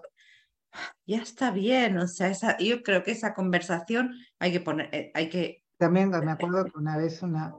Ya 1.07 1.23
está 1.23 1.51
bien, 1.51 1.99
o 1.99 2.07
sea, 2.07 2.29
esa, 2.29 2.59
yo 2.59 2.83
creo 2.83 3.03
que 3.03 3.13
esa 3.13 3.35
conversación 3.35 4.15
hay 4.39 4.53
que 4.53 4.61
poner, 4.61 4.95
eh, 4.95 5.11
hay 5.15 5.29
que... 5.31 5.65
También 5.79 6.11
me 6.11 6.31
acuerdo 6.31 6.65
que 6.67 6.79
una 6.79 6.97
vez 6.97 7.23
una, 7.23 7.55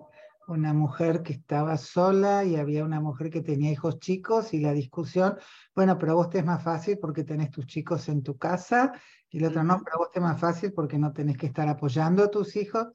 una 0.47 0.73
mujer 0.73 1.23
que 1.23 1.33
estaba 1.33 1.77
sola 1.77 2.43
y 2.43 2.55
había 2.55 2.83
una 2.83 2.99
mujer 2.99 3.29
que 3.29 3.41
tenía 3.41 3.71
hijos 3.71 3.99
chicos 3.99 4.53
y 4.53 4.59
la 4.59 4.73
discusión, 4.73 5.37
bueno, 5.75 5.97
pero 5.97 6.13
a 6.13 6.15
vos 6.15 6.29
te 6.29 6.39
es 6.39 6.45
más 6.45 6.63
fácil 6.63 6.97
porque 6.99 7.23
tenés 7.23 7.51
tus 7.51 7.65
chicos 7.65 8.09
en 8.09 8.23
tu 8.23 8.37
casa 8.37 8.91
y 9.29 9.39
la 9.39 9.49
otra 9.49 9.63
no, 9.63 9.81
pero 9.83 9.95
a 9.95 9.99
vos 9.99 10.11
te 10.11 10.19
es 10.19 10.23
más 10.23 10.39
fácil 10.39 10.73
porque 10.73 10.97
no 10.97 11.11
tenés 11.13 11.37
que 11.37 11.47
estar 11.47 11.67
apoyando 11.67 12.23
a 12.23 12.31
tus 12.31 12.55
hijos. 12.55 12.87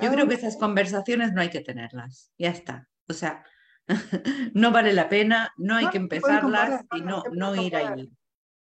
Yo 0.00 0.10
creo 0.10 0.26
que 0.26 0.34
esas 0.34 0.56
conversaciones 0.56 1.32
no 1.32 1.40
hay 1.40 1.50
que 1.50 1.60
tenerlas, 1.60 2.32
ya 2.38 2.48
está. 2.48 2.88
O 3.08 3.12
sea, 3.12 3.44
no 4.54 4.70
vale 4.70 4.92
la 4.92 5.08
pena, 5.08 5.52
no 5.56 5.76
hay 5.76 5.88
que 5.90 5.98
empezarlas 5.98 6.84
y 6.94 7.02
no, 7.02 7.22
no 7.32 7.54
ir 7.56 7.76
ahí. 7.76 8.12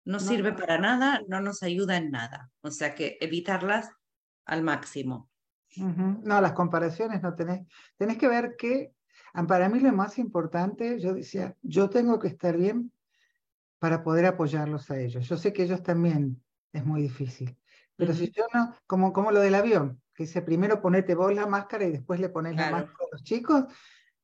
No, 0.04 0.18
sirve 0.18 0.52
para 0.52 0.78
nada, 0.78 1.20
no 1.28 1.40
nos 1.40 1.62
ayuda 1.62 1.96
en 1.96 2.10
nada. 2.10 2.50
O 2.60 2.70
sea 2.70 2.94
que 2.94 3.18
evitarlas 3.20 3.90
al 4.44 4.62
máximo. 4.62 5.30
No, 5.76 6.40
las 6.40 6.52
comparaciones 6.52 7.22
no 7.22 7.34
tenés. 7.34 7.66
Tenés 7.96 8.18
que 8.18 8.28
ver 8.28 8.56
que, 8.56 8.92
para 9.48 9.68
mí 9.68 9.80
lo 9.80 9.92
más 9.92 10.18
importante, 10.18 11.00
yo 11.00 11.14
decía, 11.14 11.56
yo 11.62 11.88
tengo 11.88 12.18
que 12.18 12.28
estar 12.28 12.56
bien 12.56 12.92
para 13.78 14.02
poder 14.02 14.26
apoyarlos 14.26 14.90
a 14.90 14.98
ellos. 14.98 15.26
Yo 15.28 15.36
sé 15.36 15.52
que 15.52 15.64
ellos 15.64 15.82
también 15.82 16.42
es 16.72 16.84
muy 16.84 17.02
difícil. 17.02 17.56
Pero 17.96 18.14
si 18.14 18.30
yo 18.30 18.44
no, 18.52 18.74
como, 18.86 19.12
como 19.12 19.30
lo 19.30 19.40
del 19.40 19.54
avión, 19.54 20.00
que 20.14 20.24
dice 20.24 20.42
primero 20.42 20.80
ponete 20.80 21.14
vos 21.14 21.34
la 21.34 21.46
máscara 21.46 21.84
y 21.84 21.92
después 21.92 22.20
le 22.20 22.28
pones 22.28 22.56
la 22.56 22.70
máscara 22.70 22.98
a 23.00 23.12
los 23.12 23.22
chicos, 23.22 23.64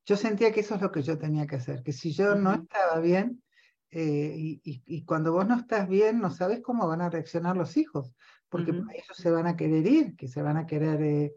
yo 0.05 0.17
sentía 0.17 0.53
que 0.53 0.61
eso 0.61 0.75
es 0.75 0.81
lo 0.81 0.91
que 0.91 1.03
yo 1.03 1.19
tenía 1.19 1.47
que 1.47 1.57
hacer, 1.57 1.83
que 1.83 1.93
si 1.93 2.13
yo 2.13 2.35
no 2.35 2.55
estaba 2.55 2.99
bien, 3.01 3.43
eh, 3.91 4.35
y, 4.37 4.61
y, 4.65 5.05
cuando 5.05 5.33
vos 5.33 5.47
no 5.47 5.57
estás 5.57 5.89
bien, 5.89 6.21
no 6.21 6.31
sabes 6.31 6.61
cómo 6.61 6.87
van 6.87 7.01
a 7.01 7.09
reaccionar 7.09 7.57
los 7.57 7.77
hijos 7.79 8.13
porque 8.49 8.71
ellos 8.71 9.17
se 9.17 9.31
van 9.31 9.47
a 9.47 9.57
querer 9.57 9.87
ir, 9.87 10.17
que 10.17 10.29
se 10.29 10.43
van 10.43 10.57
a 10.57 10.67
querer 10.67 11.03
eh, 11.03 11.35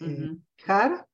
eh, 0.00 0.30
dejar, 0.58 1.06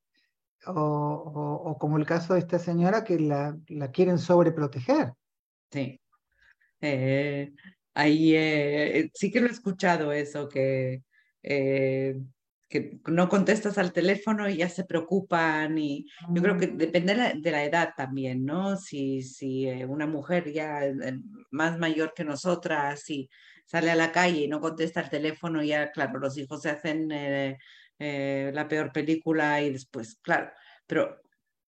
o, 0.65 0.73
o, 0.73 1.77
como 1.77 1.97
el 1.97 2.05
caso 2.05 2.33
de 2.33 2.39
esta 2.39 2.59
señora 2.59 3.03
que 3.03 3.19
la, 3.19 3.57
la 3.67 3.91
quieren 3.91 4.19
sobreproteger. 4.19 5.13
Sí. 5.71 5.99
Eh, 6.79 7.51
ahí 7.93 9.09
sí 9.13 9.31
que 9.31 9.41
lo 9.41 9.47
he 9.47 9.51
escuchado 9.51 10.11
eso, 10.11 10.47
que, 10.47 11.03
que 12.71 12.99
no 13.07 13.27
contestas 13.27 13.77
al 13.77 13.91
teléfono 13.91 14.49
y 14.49 14.57
ya 14.57 14.69
se 14.69 14.85
preocupan 14.85 15.77
y 15.77 16.07
yo 16.29 16.41
creo 16.41 16.57
que 16.57 16.67
depende 16.67 17.13
de 17.35 17.51
la, 17.51 17.63
edad 17.65 17.93
también, 17.97 18.45
¿no? 18.45 18.77
Si, 18.77 19.21
si 19.21 19.67
una 19.83 20.07
mujer 20.07 20.53
ya 20.53 20.81
más 21.51 21.77
mayor 21.77 22.13
que 22.15 22.23
nosotras, 22.23 23.09
y 23.09 23.29
sale 23.65 23.91
a 23.91 23.95
la 23.95 24.11
calle 24.11 24.41
y 24.41 24.47
no 24.47 24.61
contesta 24.61 25.01
el 25.01 25.09
teléfono, 25.09 25.61
ya, 25.61 25.91
claro, 25.91 26.17
los 26.19 26.37
hijos 26.37 26.61
se 26.61 26.69
hacen 26.69 27.11
eh, 27.11 27.57
eh, 27.99 28.51
la 28.53 28.67
peor 28.67 28.93
película 28.93 29.61
y 29.61 29.71
después, 29.71 30.17
claro, 30.21 30.51
pero 30.87 31.21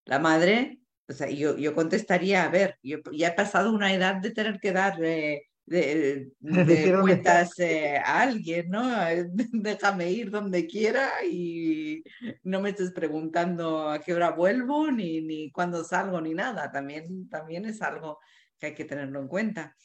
la 0.05 0.19
madre, 0.19 0.79
o 1.07 1.13
sea, 1.13 1.29
yo, 1.29 1.57
yo 1.57 1.75
contestaría, 1.75 2.45
a 2.45 2.49
ver, 2.49 2.79
yo 2.81 2.99
ya 3.11 3.29
he 3.29 3.33
pasado 3.33 3.73
una 3.73 3.93
edad 3.93 4.15
de 4.15 4.31
tener 4.31 4.59
que 4.59 4.71
dar 4.71 5.03
eh, 5.03 5.49
de, 5.73 6.31
de 6.39 6.99
cuentas 7.01 7.51
a 7.59 8.21
alguien, 8.21 8.69
¿no? 8.69 8.83
Déjame 9.51 10.11
ir 10.11 10.29
donde 10.29 10.67
quiera 10.67 11.09
y 11.29 12.03
no 12.43 12.61
me 12.61 12.69
estés 12.69 12.91
preguntando 12.91 13.89
a 13.89 13.99
qué 13.99 14.13
hora 14.13 14.31
vuelvo, 14.31 14.91
ni, 14.91 15.21
ni 15.21 15.51
cuándo 15.51 15.83
salgo, 15.83 16.19
ni 16.21 16.33
nada. 16.33 16.71
También, 16.71 17.29
también 17.29 17.65
es 17.65 17.81
algo 17.81 18.19
que 18.59 18.67
hay 18.67 18.73
que 18.73 18.85
tenerlo 18.85 19.19
en 19.19 19.27
cuenta. 19.27 19.75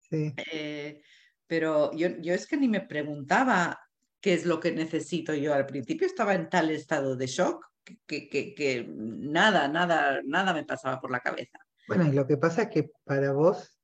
Sí 0.00 0.34
pero 1.50 1.92
yo, 1.94 2.10
yo 2.20 2.32
es 2.32 2.46
que 2.46 2.56
ni 2.56 2.68
me 2.68 2.80
preguntaba 2.80 3.76
qué 4.20 4.34
es 4.34 4.46
lo 4.46 4.60
que 4.60 4.70
necesito 4.70 5.34
yo. 5.34 5.52
Al 5.52 5.66
principio 5.66 6.06
estaba 6.06 6.32
en 6.36 6.48
tal 6.48 6.70
estado 6.70 7.16
de 7.16 7.26
shock 7.26 7.66
que, 8.06 8.28
que, 8.28 8.54
que, 8.54 8.86
nada, 8.88 9.66
nada, 9.66 10.20
nada 10.24 10.54
me 10.54 10.62
pasaba 10.62 11.00
por 11.00 11.10
la 11.10 11.18
cabeza. 11.18 11.58
Bueno, 11.88 12.06
y 12.06 12.12
lo 12.12 12.24
que 12.24 12.36
pasa 12.36 12.62
es 12.62 12.68
que 12.68 12.92
para 13.02 13.32
vos, 13.32 13.79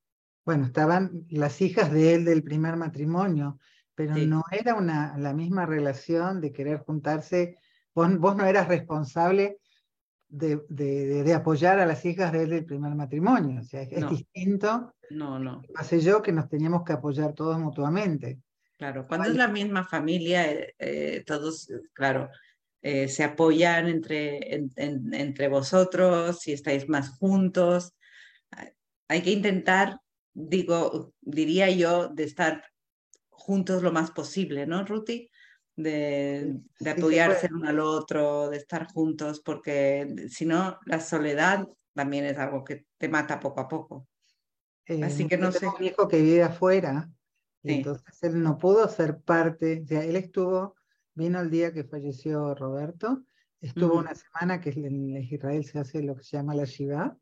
bueno, 0.46 0.64
estaban 0.64 1.26
las 1.28 1.60
hijas 1.60 1.92
de 1.92 2.14
él 2.14 2.24
del 2.24 2.42
primer 2.44 2.76
matrimonio, 2.76 3.58
pero 3.96 4.16
no 4.16 4.44
era 4.52 4.74
una, 4.74 5.18
la 5.18 5.34
misma 5.34 5.66
relación 5.66 6.40
de 6.40 6.52
querer 6.52 6.78
juntarse. 6.78 7.58
Vos, 7.94 8.16
vos 8.18 8.36
no 8.36 8.46
eras 8.46 8.68
responsable 8.68 9.58
de, 10.28 10.62
de, 10.68 11.24
de, 11.24 11.34
apoyar 11.34 11.80
a 11.80 11.86
las 11.86 12.04
hijas 12.04 12.32
de 12.32 12.44
él 12.44 12.50
del 12.50 12.64
primer 12.64 12.94
matrimonio. 12.94 13.60
O 13.60 13.64
sea, 13.64 13.82
es 13.82 14.08
distinto. 14.08 14.94
No, 15.10 15.38
no. 15.38 15.62
Hace 15.74 16.00
yo 16.00 16.22
que 16.22 16.32
nos 16.32 16.48
teníamos 16.48 16.84
que 16.84 16.92
apoyar 16.92 17.32
todos 17.32 17.58
mutuamente. 17.58 18.38
Claro, 18.78 19.06
cuando 19.08 19.28
es 19.28 19.34
la 19.34 19.48
misma 19.48 19.84
familia, 19.84 20.50
eh, 20.50 20.74
eh, 20.78 21.24
todos, 21.26 21.72
claro, 21.92 22.30
eh, 22.82 23.08
se 23.08 23.24
apoyan 23.24 23.88
entre, 23.88 24.38
entre 24.76 25.48
vosotros, 25.48 26.40
si 26.40 26.52
estáis 26.52 26.88
más 26.88 27.10
juntos. 27.18 27.94
Hay 29.08 29.22
que 29.22 29.30
intentar, 29.30 29.98
digo, 30.36 31.14
diría 31.22 31.70
yo, 31.70 32.08
de 32.08 32.24
estar 32.24 32.64
juntos 33.30 33.82
lo 33.82 33.90
más 33.90 34.10
posible, 34.10 34.66
¿no, 34.66 34.84
Ruti? 34.84 35.30
de, 35.76 36.58
apoyarse 36.86 37.48
uno 37.52 37.68
al 37.68 37.78
otro, 37.78 38.48
de 38.48 38.56
estar 38.56 38.86
juntos, 38.86 39.40
porque 39.40 40.26
si 40.30 40.46
no, 40.46 40.78
la 40.86 41.00
soledad 41.00 41.68
también 41.94 42.24
es 42.24 42.38
algo 42.38 42.64
que 42.64 42.86
te 42.98 43.08
mata 43.08 43.38
poco 43.38 43.60
a 43.60 43.68
poco. 43.68 44.08
Así 45.02 45.24
eh, 45.24 45.28
que 45.28 45.36
no 45.36 45.52
sé. 45.52 45.66
un 45.66 45.84
hijo 45.84 46.08
que 46.08 46.20
vive 46.20 46.42
afuera, 46.42 47.10
y 47.62 47.74
entonces 47.74 48.22
él 48.22 48.42
no 48.42 48.58
pudo 48.58 48.88
ser 48.88 49.20
parte, 49.20 49.82
o 49.84 49.86
sea, 49.86 50.04
él 50.04 50.16
estuvo, 50.16 50.76
vino 51.14 51.40
el 51.40 51.50
día 51.50 51.72
que 51.72 51.84
falleció 51.84 52.54
Roberto, 52.54 53.24
estuvo 53.60 53.98
una 53.98 54.14
semana 54.14 54.60
que 54.60 54.70
en 54.70 55.16
Israel 55.16 55.64
se 55.64 55.78
hace 55.78 56.02
lo 56.02 56.16
que 56.16 56.22
se 56.22 56.36
llama 56.36 56.54
la 56.54 56.64
Shiva, 56.64 57.16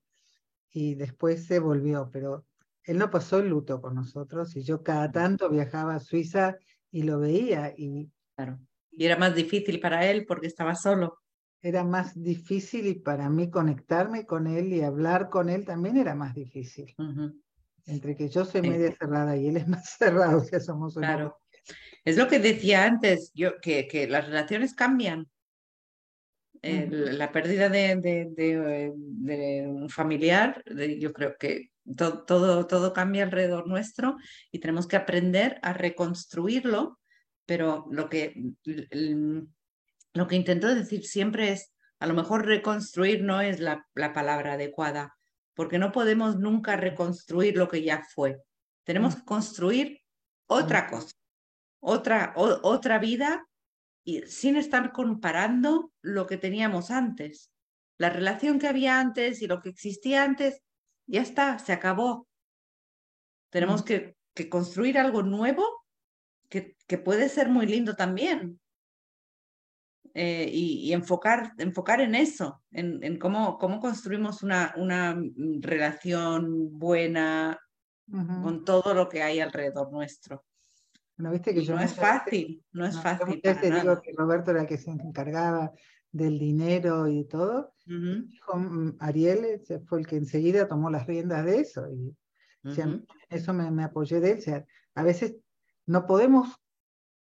y 0.71 0.95
después 0.97 1.47
se 1.47 1.59
volvió, 1.59 2.11
pero 2.13 2.45
él 2.85 2.99
no 2.99 3.11
pasó 3.11 3.39
el 3.39 3.49
luto 3.49 3.81
con 3.81 3.95
nosotros, 3.95 4.55
y 4.57 4.63
yo 4.63 4.83
cada 4.83 5.11
tanto 5.11 5.51
viajaba 5.51 5.97
a 5.97 6.01
Suiza 6.01 6.57
y 6.91 7.03
lo 7.03 7.19
veía, 7.19 7.75
y 7.77 8.11
Claro. 8.37 8.59
Y 8.91 9.07
era 9.07 9.17
más 9.17 9.35
difícil 9.35 9.81
para 9.81 10.09
él 10.09 10.25
porque 10.27 10.47
estaba 10.47 10.75
solo. 10.75 11.19
Era 11.63 11.83
más 11.83 12.21
difícil 12.21 12.87
y 12.87 12.95
para 12.95 13.29
mí 13.31 13.51
conectarme 13.51 14.27
con 14.27 14.47
él 14.47 14.73
y 14.73 14.83
hablar 14.83 15.31
con 15.31 15.49
él 15.49 15.65
también 15.65 15.97
era 15.97 16.15
más 16.15 16.35
difícil. 16.35 16.95
Entre 17.87 18.17
que 18.17 18.29
yo 18.29 18.45
soy 18.45 18.63
media 18.63 18.95
cerrada 18.95 19.37
y 19.37 19.49
él 19.49 19.57
es 19.57 19.69
más 19.69 19.89
cerrado, 19.99 20.45
que 20.49 20.61
somos 20.61 20.95
Claro. 20.95 21.39
Es 22.05 22.19
lo 22.19 22.29
que 22.29 22.39
decía 22.39 22.85
antes, 22.85 23.33
yo, 23.35 23.59
que, 23.61 23.89
que 23.89 24.07
las 24.07 24.27
relaciones 24.27 24.75
cambian. 24.75 25.27
La 26.63 27.31
pérdida 27.31 27.69
de, 27.69 27.97
de, 27.97 28.93
de, 28.97 29.67
un 29.67 29.91
familiar, 29.91 30.63
yo 30.99 31.13
creo 31.13 31.37
que 31.39 31.71
todo, 31.97 32.25
todo, 32.25 32.67
todo 32.67 32.93
cambia 32.93 33.25
alrededor 33.25 33.67
nuestro 33.67 34.17
y 34.51 34.61
tenemos 34.61 34.87
que 34.87 34.97
aprender 34.97 35.59
a 35.63 35.73
reconstruirlo 35.73 36.99
pero 37.47 37.87
lo 37.91 38.09
que, 38.09 38.35
lo 40.15 40.27
que 40.27 40.37
intento 40.37 40.75
decir 40.75 41.05
siempre 41.05 41.53
es, 41.53 41.71
A 42.01 42.07
lo 42.07 42.15
mejor 42.15 42.45
reconstruir 42.45 43.23
no 43.23 43.41
es 43.41 43.61
la, 43.61 43.87
palabra 43.95 44.55
adecuada, 44.55 45.17
porque 45.55 45.79
no 45.79 45.93
podemos 45.93 46.37
nunca 46.37 46.77
reconstruir 46.77 47.57
lo 47.57 47.69
que 47.69 47.83
ya 47.83 48.03
fue. 48.15 48.43
Tenemos 48.85 49.15
mm. 49.15 49.19
que 49.19 49.25
construir 49.25 50.01
otra 50.47 50.83
mm. 50.83 50.91
cosa, 50.91 51.17
otra, 51.81 52.33
otra 52.37 52.99
vida 52.99 53.47
y 54.05 54.23
sin 54.23 54.57
estar 54.57 54.93
comparando 54.93 55.93
lo 56.03 56.27
que 56.27 56.37
teníamos 56.37 56.91
antes. 56.91 57.51
La 57.97 58.11
relación 58.11 58.59
que 58.59 58.69
había 58.69 58.99
antes 58.99 59.41
y 59.41 59.47
lo 59.47 59.61
que 59.61 59.71
existía 59.71 60.25
antes, 60.25 60.61
ya 61.07 61.23
está, 61.23 61.59
se 61.59 61.73
acabó. 61.73 62.27
Tenemos 63.51 63.83
mm. 63.83 63.85
que, 63.85 64.17
que, 64.35 64.49
construir 64.49 64.99
algo 64.99 65.23
nuevo 65.23 65.65
que, 66.49 66.77
que, 66.87 66.99
puede 66.99 67.29
ser 67.29 67.49
muy 67.49 67.67
lindo 67.67 67.95
también. 67.95 68.61
Eh, 70.17 70.49
y, 70.53 70.93
enfocar, 70.93 71.53
enfocar 71.59 72.01
en 72.01 72.15
eso, 72.15 72.63
en, 72.71 73.03
en 73.03 73.19
cómo, 73.19 73.59
cómo, 73.59 73.81
construimos 73.81 74.45
una, 74.45 74.73
una 74.77 75.21
relación 75.61 76.79
buena 76.79 77.59
con 78.43 78.65
todo 78.65 78.95
lo 78.95 79.09
que 79.09 79.23
hay 79.23 79.41
alrededor 79.41 79.91
nuestro. 79.91 80.45
no 81.17 81.81
es 81.81 81.95
fácil, 81.95 82.63
no 82.73 82.87
es 82.87 83.01
fácil. 83.01 83.41
digo 83.43 84.01
que 84.01 84.13
Roberto 84.17 84.51
era 84.51 84.61
el 84.61 84.67
que 84.67 84.79
se 84.79 84.91
encargaba 84.91 85.73
del 86.15 86.39
dinero 86.39 87.09
y 87.09 87.25
todo. 87.25 87.75
Mm, 87.87 88.91
Ariel 89.01 89.61
fue 89.87 89.99
el 89.99 90.07
que 90.07 90.17
enseguida 90.17 90.69
tomó 90.69 90.89
las 90.89 91.07
riendas 91.07 91.45
de 91.45 91.59
eso 91.59 91.91
y 91.91 92.17
eso 93.29 93.53
me, 93.53 93.71
me, 93.71 93.85
apoyé 93.85 94.21
de 94.21 94.33
él. 94.33 94.39
O 94.39 94.41
sea, 94.41 94.65
a 94.95 95.03
veces 95.03 95.37
no 95.87 96.07
podemos, 96.07 96.49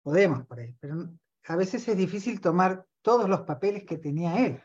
podemos 0.02 0.47
por 0.47 0.61
ahí, 0.61 0.76
pero 0.81 1.11
a 1.49 1.57
veces 1.57 1.87
es 1.88 1.97
difícil 1.97 2.40
tomar 2.40 2.87
todos 3.02 3.28
los 3.28 3.40
papeles 3.40 3.85
que 3.85 3.99
tenía 3.99 4.47
él. 4.47 4.62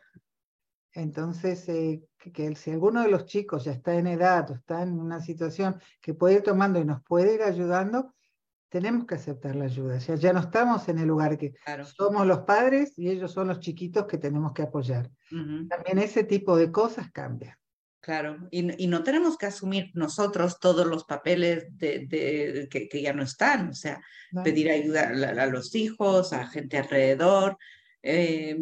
Entonces, 0.93 1.67
eh, 1.67 2.03
que, 2.17 2.55
si 2.55 2.69
alguno 2.69 3.01
de 3.01 3.09
los 3.09 3.25
chicos 3.25 3.63
ya 3.63 3.71
está 3.71 3.95
en 3.95 4.05
edad 4.05 4.51
o 4.51 4.53
está 4.53 4.83
en 4.83 4.99
una 4.99 5.19
situación 5.19 5.81
que 5.99 6.13
puede 6.13 6.35
ir 6.35 6.43
tomando 6.43 6.79
y 6.79 6.85
nos 6.85 7.01
puede 7.03 7.33
ir 7.33 7.41
ayudando, 7.41 8.13
tenemos 8.71 9.05
que 9.05 9.15
aceptar 9.15 9.53
la 9.53 9.65
ayuda. 9.65 9.97
Ya, 9.97 10.15
ya 10.15 10.31
no 10.33 10.39
estamos 10.39 10.87
en 10.87 10.97
el 10.97 11.07
lugar 11.07 11.37
que 11.37 11.53
somos 11.97 12.25
los 12.25 12.39
padres 12.39 12.93
y 12.97 13.09
ellos 13.09 13.33
son 13.33 13.49
los 13.49 13.59
chiquitos 13.59 14.07
que 14.07 14.17
tenemos 14.17 14.53
que 14.53 14.61
apoyar. 14.61 15.11
También 15.29 15.99
ese 15.99 16.23
tipo 16.23 16.55
de 16.55 16.71
cosas 16.71 17.11
cambia. 17.11 17.59
Claro, 17.99 18.47
y, 18.49 18.87
no 18.87 19.03
tenemos 19.03 19.37
que 19.37 19.45
asumir 19.45 19.91
nosotros 19.93 20.57
todos 20.59 20.87
los 20.87 21.03
papeles 21.03 21.67
de, 21.77 22.67
que, 22.71 23.01
ya 23.01 23.13
no 23.13 23.23
están, 23.23 23.69
o 23.69 23.73
sea, 23.73 24.01
pedir 24.43 24.71
ayuda 24.71 25.09
a, 25.09 25.45
los 25.47 25.75
hijos, 25.75 26.31
a 26.31 26.47
gente 26.47 26.77
alrededor. 26.77 27.57
Eh, 28.01 28.57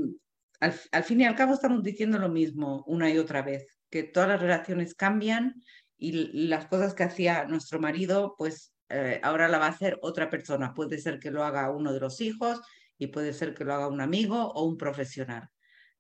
al, 0.59 1.03
fin 1.03 1.21
y 1.21 1.25
al 1.25 1.35
cabo 1.35 1.53
estamos 1.53 1.83
diciendo 1.83 2.17
lo 2.17 2.29
mismo 2.29 2.83
una 2.87 3.11
y 3.11 3.19
otra 3.19 3.43
vez, 3.43 3.77
que 3.91 4.03
todas 4.03 4.27
las 4.27 4.41
relaciones 4.41 4.95
cambian 4.95 5.63
y 5.97 6.47
las 6.47 6.65
cosas 6.65 6.95
que 6.95 7.03
hacía 7.03 7.45
nuestro 7.45 7.79
marido, 7.79 8.35
pues 8.37 8.73
eh, 8.89 9.19
ahora 9.23 9.47
la 9.47 9.59
va 9.59 9.67
a 9.67 9.69
hacer 9.69 9.99
otra 10.01 10.29
persona. 10.29 10.73
Puede 10.73 10.99
ser 10.99 11.19
que 11.19 11.31
lo 11.31 11.43
haga 11.43 11.71
uno 11.71 11.93
de 11.93 11.99
los 11.99 12.21
hijos 12.21 12.61
y 12.97 13.07
puede 13.07 13.33
ser 13.33 13.53
que 13.53 13.65
lo 13.65 13.73
haga 13.73 13.87
un 13.87 14.01
amigo 14.01 14.51
o 14.51 14.65
un 14.65 14.77
profesional. 14.77 15.49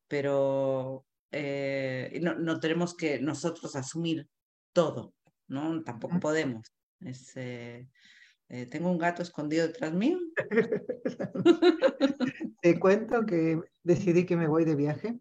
Pero 0.07 1.05
eh, 1.31 2.19
no, 2.21 2.35
no, 2.35 2.59
tenemos 2.59 2.95
que 2.95 3.19
nosotros 3.19 3.75
asumir 3.75 4.27
todo, 4.73 5.13
¿no? 5.47 5.83
Tampoco 5.83 6.19
podemos. 6.19 6.73
Eh, 7.35 7.87
eh, 8.49 8.65
tengo 8.65 8.91
un 8.91 8.97
gato 8.97 9.21
escondido 9.21 9.67
detrás 9.67 9.93
mío. 9.93 10.19
Te 12.61 12.79
cuento 12.79 13.25
que 13.25 13.61
decidí 13.83 14.25
que 14.25 14.35
me 14.35 14.47
voy 14.47 14.65
de 14.65 14.75
viaje. 14.75 15.19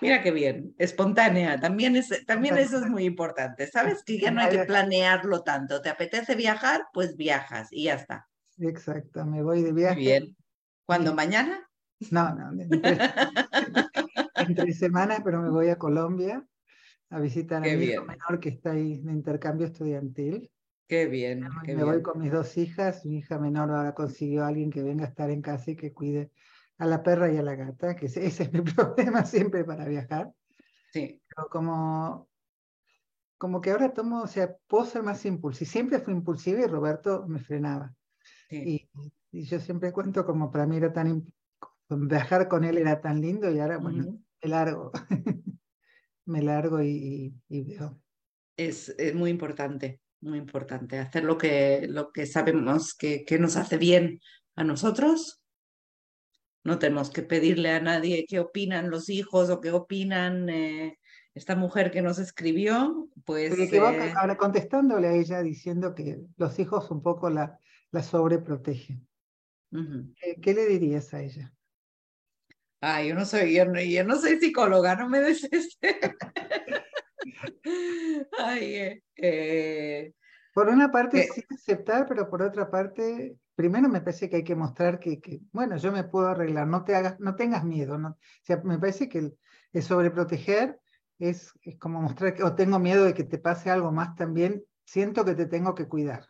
Mira 0.00 0.22
qué 0.22 0.30
bien, 0.30 0.74
espontánea, 0.78 1.58
también, 1.58 1.96
es, 1.96 2.24
también 2.26 2.58
eso 2.58 2.78
es 2.78 2.86
muy 2.90 3.04
importante, 3.04 3.66
¿sabes? 3.66 4.02
Que 4.04 4.18
ya 4.18 4.30
no 4.30 4.40
hay 4.40 4.50
que 4.50 4.64
planearlo 4.64 5.42
tanto, 5.42 5.80
¿te 5.80 5.88
apetece 5.88 6.34
viajar? 6.34 6.86
Pues 6.92 7.16
viajas 7.16 7.68
y 7.70 7.84
ya 7.84 7.94
está. 7.94 8.28
Exacto, 8.58 9.24
me 9.24 9.42
voy 9.42 9.62
de 9.62 9.72
viaje. 9.72 10.00
bien. 10.00 10.36
¿Cuándo? 10.84 11.14
¿Mañana? 11.14 11.68
No, 12.10 12.34
no, 12.34 12.50
en 12.62 14.54
tres 14.54 14.78
semanas, 14.78 15.20
pero 15.24 15.40
me 15.40 15.48
voy 15.48 15.68
a 15.68 15.78
Colombia 15.78 16.44
a 17.10 17.20
visitar 17.20 17.58
a 17.58 17.76
mi 17.76 17.84
hijo 17.84 18.04
menor 18.04 18.40
que 18.40 18.48
está 18.50 18.72
ahí 18.72 18.94
en 18.94 19.10
intercambio 19.10 19.66
estudiantil. 19.66 20.50
Qué 20.86 21.06
bien. 21.06 21.48
me 21.66 21.84
voy 21.84 22.02
con 22.02 22.20
mis 22.20 22.30
dos 22.30 22.56
hijas. 22.58 23.06
Mi 23.06 23.18
hija 23.18 23.38
menor 23.38 23.70
ahora 23.70 23.94
consiguió 23.94 24.44
a 24.44 24.48
alguien 24.48 24.70
que 24.70 24.82
venga 24.82 25.04
a 25.04 25.08
estar 25.08 25.30
en 25.30 25.40
casa 25.40 25.70
y 25.70 25.76
que 25.76 25.92
cuide 25.92 26.30
a 26.78 26.86
la 26.86 27.02
perra 27.02 27.32
y 27.32 27.36
a 27.36 27.42
la 27.42 27.54
gata, 27.54 27.94
que 27.94 28.06
ese, 28.06 28.26
es 28.26 28.52
mi 28.52 28.60
problema 28.76 29.24
siempre 29.24 29.64
para 29.64 29.86
viajar. 29.86 30.32
Sí. 30.92 31.20
Pero 31.28 31.48
como, 31.48 32.28
como 33.38 33.60
que 33.60 33.70
ahora 33.70 33.92
tomo, 33.92 34.22
o 34.22 34.26
sea, 34.26 34.56
puedo 34.66 34.84
ser 34.86 35.02
más 35.02 35.24
impulsiva. 35.24 35.70
Siempre 35.70 35.98
fui 36.00 36.14
impulsiva 36.14 36.60
y 36.60 36.66
Roberto 36.66 37.26
me 37.26 37.40
frenaba. 37.40 37.94
Y, 38.50 38.88
y, 39.32 39.44
yo 39.44 39.58
siempre 39.58 39.92
cuento 39.92 40.24
como 40.24 40.50
para 40.50 40.66
mí 40.66 40.76
era 40.76 40.92
tan, 40.92 41.26
viajar 41.88 42.48
con 42.48 42.64
él 42.64 42.78
era 42.78 43.00
tan 43.00 43.20
lindo 43.20 43.50
y 43.50 43.58
ahora, 43.58 43.78
bueno, 43.78 44.18
me 44.42 44.48
largo, 44.48 44.92
me 46.26 46.42
largo 46.42 46.82
y, 46.82 47.34
veo. 47.48 48.00
Es, 48.56 48.94
muy 49.14 49.30
importante, 49.30 50.00
muy 50.20 50.38
importante 50.38 50.98
hacer 50.98 51.24
lo 51.24 51.36
que, 51.36 51.86
lo 51.88 52.12
que 52.12 52.26
sabemos 52.26 52.94
que, 52.94 53.24
que, 53.24 53.38
nos 53.38 53.56
hace 53.56 53.76
bien 53.76 54.20
a 54.54 54.62
nosotros. 54.62 55.43
No 56.64 56.78
tenemos 56.78 57.10
que 57.10 57.22
pedirle 57.22 57.70
a 57.70 57.80
nadie 57.80 58.26
qué 58.28 58.40
opinan 58.40 58.90
los 58.90 59.08
hijos 59.10 59.50
o 59.50 59.60
qué 59.60 59.70
opinan 59.70 60.48
eh, 60.48 60.98
esta 61.34 61.56
mujer 61.56 61.90
que 61.90 62.02
nos 62.02 62.18
escribió. 62.18 63.08
Pues, 63.24 63.58
eh, 63.58 64.14
ahora 64.16 64.36
contestándole 64.36 65.08
a 65.08 65.14
ella 65.14 65.42
diciendo 65.42 65.94
que 65.94 66.20
los 66.36 66.58
hijos 66.58 66.90
un 66.90 67.02
poco 67.02 67.30
la, 67.30 67.58
la 67.90 68.02
sobreprotegen. 68.02 69.06
¿Qué 70.40 70.54
le 70.54 70.66
dirías 70.66 71.12
a 71.14 71.22
ella? 71.22 71.52
Ah, 72.80 73.02
yo 73.02 73.14
no 73.14 73.24
soy, 73.24 73.54
yo 73.54 74.04
no, 74.04 74.16
soy 74.16 74.38
psicóloga, 74.38 74.94
no 74.94 75.08
me. 75.08 75.20
Ay, 78.38 78.74
eh, 78.74 79.02
eh, 79.16 80.12
por 80.52 80.68
una 80.68 80.92
parte 80.92 81.22
eh, 81.22 81.28
sí 81.34 81.42
aceptar, 81.50 82.06
pero 82.06 82.28
por 82.28 82.42
otra 82.42 82.70
parte, 82.70 83.38
primero 83.54 83.88
me 83.88 84.00
parece 84.00 84.28
que 84.28 84.36
hay 84.36 84.44
que 84.44 84.54
mostrar 84.54 84.98
que, 84.98 85.20
que 85.20 85.40
bueno, 85.52 85.76
yo 85.76 85.92
me 85.92 86.04
puedo 86.04 86.28
arreglar, 86.28 86.66
no 86.66 86.84
te 86.84 86.94
hagas, 86.94 87.18
no 87.20 87.36
tengas 87.36 87.64
miedo, 87.64 87.98
¿no? 87.98 88.08
O 88.10 88.18
sea, 88.42 88.58
me 88.64 88.78
parece 88.78 89.08
que 89.08 89.18
el, 89.72 89.82
sobreproteger 89.82 90.80
es, 91.18 91.52
es, 91.62 91.78
como 91.78 92.00
mostrar 92.00 92.34
que, 92.34 92.42
o 92.42 92.54
tengo 92.54 92.78
miedo 92.78 93.04
de 93.04 93.14
que 93.14 93.24
te 93.24 93.38
pase 93.38 93.70
algo 93.70 93.92
más 93.92 94.14
también, 94.14 94.64
siento 94.84 95.24
que 95.24 95.34
te 95.34 95.46
tengo 95.46 95.74
que 95.74 95.88
cuidar. 95.88 96.26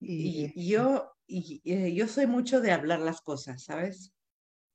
Y, 0.00 0.68
yo, 0.68 1.12
y, 1.26 1.94
yo 1.94 2.06
soy 2.06 2.26
mucho 2.26 2.60
de 2.60 2.72
hablar 2.72 3.00
las 3.00 3.20
cosas, 3.20 3.64
¿sabes? 3.64 4.14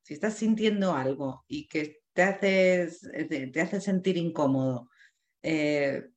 si 0.03 0.13
estás 0.13 0.35
sintiendo 0.35 0.93
algo 0.93 1.45
y 1.47 1.67
que 1.67 2.01
te 2.13 2.23
haces, 2.23 3.09
eh, 3.13 3.47
te, 3.47 3.61
hace 3.61 3.81
sentir 3.81 4.17
incómodo, 4.17 4.89
eh, 5.41 6.09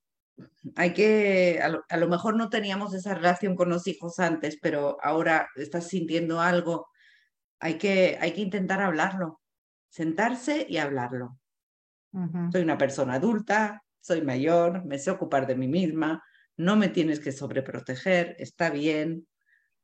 hay 0.74 0.92
que, 0.92 1.60
a 1.62 1.96
lo, 1.96 2.08
mejor 2.08 2.36
no 2.36 2.50
teníamos 2.50 2.94
esa 2.94 3.14
relación 3.14 3.54
con 3.54 3.68
los 3.68 3.86
hijos 3.86 4.18
antes, 4.18 4.58
pero 4.60 4.98
ahora 5.02 5.48
estás 5.56 5.88
sintiendo 5.88 6.40
algo, 6.40 6.88
hay 7.60 7.78
que, 7.78 8.18
hay 8.20 8.32
que 8.32 8.42
intentar 8.42 8.80
hablarlo, 8.80 9.40
sentarse 9.88 10.66
y 10.68 10.78
hablarlo. 10.78 11.38
Soy 12.50 12.62
una 12.62 12.78
persona 12.78 13.14
adulta, 13.14 13.82
soy 14.00 14.22
mayor, 14.22 14.86
me 14.86 14.98
sé 14.98 15.10
ocupar 15.10 15.46
de 15.46 15.54
mí 15.54 15.68
misma, 15.68 16.22
no 16.56 16.74
me 16.74 16.88
tienes 16.88 17.20
que 17.20 17.30
sobreproteger, 17.30 18.36
está 18.38 18.70
bien, 18.70 19.26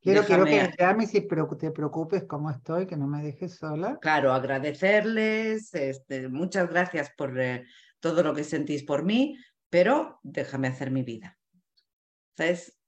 Quiero, 0.03 0.25
quiero 0.25 0.45
que 0.45 0.51
me 0.51 0.75
llames 0.77 1.15
y 1.15 1.21
te 1.21 1.71
preocupes 1.71 2.25
cómo 2.25 2.51
estoy, 2.51 2.89
que 2.89 2.97
no 2.97 3.07
me 3.07 3.23
dejes 3.23 3.55
sola. 3.55 3.99
Claro, 4.01 4.33
agradecerles, 4.33 5.73
este, 5.75 6.29
muchas 6.29 6.69
gracias 6.69 7.13
por 7.17 7.41
eh, 7.41 7.65
todo 8.01 8.25
lo 8.25 8.35
que 8.35 8.43
sentís 8.43 8.83
por 8.83 9.05
mí, 9.05 9.39
pero 9.73 10.21
déjame 10.23 10.69
hacer 10.69 10.91
mi 10.91 11.03
vida. 11.03 11.39
¿Sabes? 12.37 12.79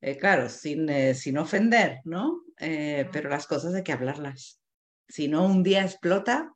Eh, 0.00 0.16
claro, 0.16 0.48
sin, 0.48 0.88
eh, 0.88 1.12
sin 1.14 1.36
ofender, 1.38 2.00
¿no? 2.04 2.44
pero 2.56 3.30
las 3.30 3.46
cosas 3.46 3.74
hay 3.74 3.82
que 3.82 3.92
hablarlas. 3.92 4.60
Si 5.08 5.28
no, 5.28 5.46
un 5.46 5.62
día 5.62 5.82
explota 5.82 6.54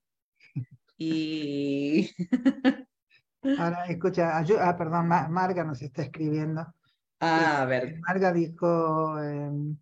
y... 0.98 2.10
Ahora, 3.58 3.86
escucha, 3.86 4.38
ah, 4.38 4.76
perdón, 4.76 5.08
Marga 5.08 5.64
nos 5.64 5.82
está 5.82 6.02
escribiendo. 6.02 6.66
Ah, 7.20 7.62
a 7.62 7.64
ver. 7.64 7.98
Marga 8.00 8.32
dijo, 8.32 9.18
em, 9.18 9.76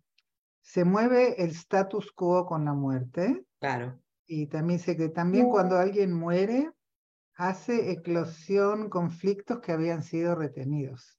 se 0.61 0.85
mueve 0.85 1.41
el 1.43 1.51
status 1.51 2.11
quo 2.13 2.45
con 2.45 2.65
la 2.65 2.73
muerte. 2.73 3.45
Claro. 3.59 3.99
Y 4.25 4.47
también 4.47 4.79
sé 4.79 4.97
que 4.97 5.09
también 5.09 5.49
cuando 5.49 5.77
alguien 5.77 6.13
muere, 6.13 6.71
hace 7.35 7.91
eclosión 7.91 8.89
conflictos 8.89 9.59
que 9.59 9.71
habían 9.71 10.03
sido 10.03 10.35
retenidos. 10.35 11.17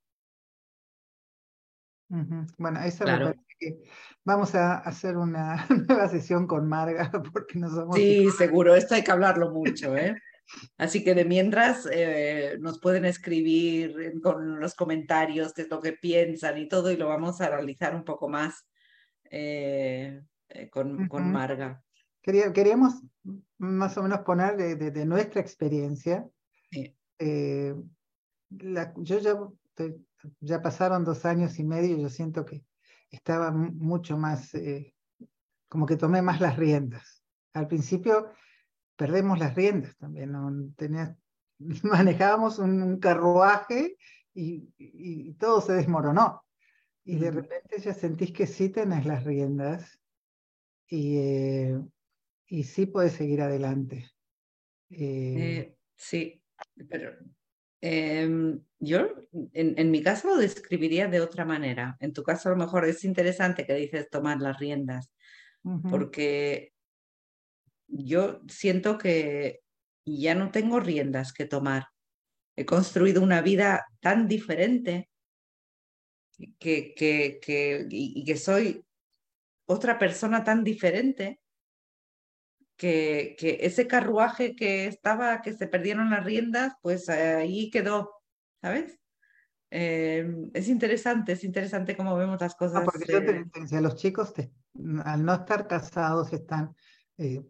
Bueno, 2.59 2.81
esa 2.81 3.35
Vamos 4.25 4.55
a 4.55 4.79
hacer 4.79 5.17
una 5.17 5.67
nueva 5.89 6.09
sesión 6.09 6.47
con 6.47 6.69
Marga 6.69 7.11
porque 7.33 7.59
no 7.59 7.69
somos... 7.69 7.97
Sí, 7.97 8.31
seguro, 8.31 8.75
esto 8.75 8.95
hay 8.95 9.05
que 9.05 9.13
hablarlo 9.13 9.51
mucho, 9.51 9.97
¿eh? 9.97 10.17
Así 10.77 11.03
que 11.03 11.15
de 11.15 11.25
mientras 11.25 11.89
eh, 11.91 12.57
nos 12.61 12.79
pueden 12.79 13.07
escribir 13.07 14.21
con 14.23 14.61
los 14.61 14.75
comentarios 14.75 15.55
qué 15.55 15.63
es 15.63 15.71
lo 15.71 15.81
que 15.81 15.93
piensan 15.93 16.59
y 16.59 16.69
todo 16.69 16.91
y 16.91 16.99
lo 16.99 17.09
vamos 17.09 17.41
a 17.41 17.49
realizar 17.49 17.95
un 17.95 18.05
poco 18.05 18.29
más 18.29 18.67
eh, 19.31 20.21
eh, 20.51 20.69
con, 20.69 21.09
con, 21.09 21.33
Marga. 21.33 21.83
queríamos 22.23 23.03
más 23.59 23.97
o 23.97 24.03
menos 24.03 24.21
poner 24.21 24.57
de, 24.57 25.07
nuestra 25.07 25.41
experiencia. 25.41 26.29
yo 28.49 29.19
ya, 29.19 29.39
ya 30.41 30.63
pasaron 30.63 31.05
dos 31.05 31.25
años 31.25 31.59
y 31.59 31.65
medio 31.65 31.97
y 31.97 32.03
yo 32.03 32.09
siento 32.09 32.45
que 32.45 32.65
estaba 33.11 33.51
mucho 33.51 34.17
más, 34.17 34.53
como 35.69 35.87
que 35.87 35.97
tomé 35.97 36.23
más 36.23 36.41
las 36.41 36.57
riendas. 36.57 37.23
Al 37.53 37.69
principio 37.69 38.31
perdemos 38.97 39.39
las 39.39 39.55
riendas 39.55 39.97
también. 39.97 40.33
¿no? 40.33 40.51
manejábamos 41.83 42.59
un, 42.59 42.99
carruaje 42.99 43.97
y, 44.35 45.35
todo 45.35 45.61
se 45.61 45.75
desmoronó. 45.75 46.43
Y 47.05 47.17
de 47.17 47.31
repente 47.31 47.81
ya 47.81 47.93
sentís 47.93 48.33
que 48.33 48.47
sí 48.47 48.71
tenés 48.71 49.05
las 49.05 49.25
riendas 49.25 50.01
y, 50.89 51.19
eh, 51.19 51.81
y 52.47 52.65
sí 52.65 52.87
puedes 52.87 53.13
seguir 53.13 53.41
adelante. 53.43 54.11
Eh, 54.91 55.35
eh, 55.37 55.77
sí, 55.97 56.43
pero 56.89 57.13
em, 57.81 58.61
yo 58.79 59.09
en, 59.53 59.75
en, 59.79 59.91
mi 59.91 60.03
caso 60.03 60.29
lo 60.29 60.37
describiría 60.37 61.09
de 61.09 61.21
otra 61.21 61.45
manera. 61.45 61.97
En 62.01 62.13
tu 62.13 62.23
caso 62.23 62.49
a 62.49 62.53
lo 62.53 62.59
mejor 62.59 62.85
es 62.85 63.05
interesante 63.05 63.67
que 63.67 63.75
dices 63.75 64.11
tomar 64.11 64.41
las 64.41 64.59
riendas, 64.59 65.13
porque 65.91 66.75
yo 67.89 68.43
siento 68.49 68.99
que 68.99 69.63
ya 70.05 70.35
no 70.35 70.51
tengo 70.51 70.79
riendas 70.79 71.33
que 71.33 71.47
tomar. 71.47 71.87
He 72.57 72.67
construido 72.67 73.23
una 73.23 73.41
vida 73.41 73.87
tan 74.01 74.29
diferente 74.29 75.09
que, 76.59 76.95
que, 76.95 77.41
que, 77.43 77.87
y 77.89 78.25
que 78.25 78.37
soy 78.37 78.85
otra 79.67 79.99
persona 79.99 80.45
tan 80.45 80.63
diferente 80.63 81.41
que, 82.77 83.37
que 83.39 83.59
ese 83.63 83.87
carruaje 83.87 84.57
que 84.57 84.87
estaba, 84.87 85.43
que 85.43 85.53
se 85.53 85.67
perdieron 85.67 86.11
las 86.11 86.25
riendas, 86.25 86.75
pues 86.83 87.09
ahí 87.09 87.71
quedó, 87.71 88.11
¿sabes? 88.61 88.99
Em, 89.77 90.51
es 90.55 90.69
interesante, 90.69 91.33
es 91.33 91.43
interesante 91.43 91.97
cómo 91.97 92.17
vemos 92.17 92.41
las 92.41 92.55
cosas. 92.55 92.85
porque 92.85 93.13
yo 93.13 93.25
te, 93.25 93.81
los 93.81 93.97
chicos 93.97 94.33
al 95.05 95.25
no 95.25 95.35
estar 95.35 95.67
casados 95.67 96.33
están 96.33 96.75
eh, 97.19 97.43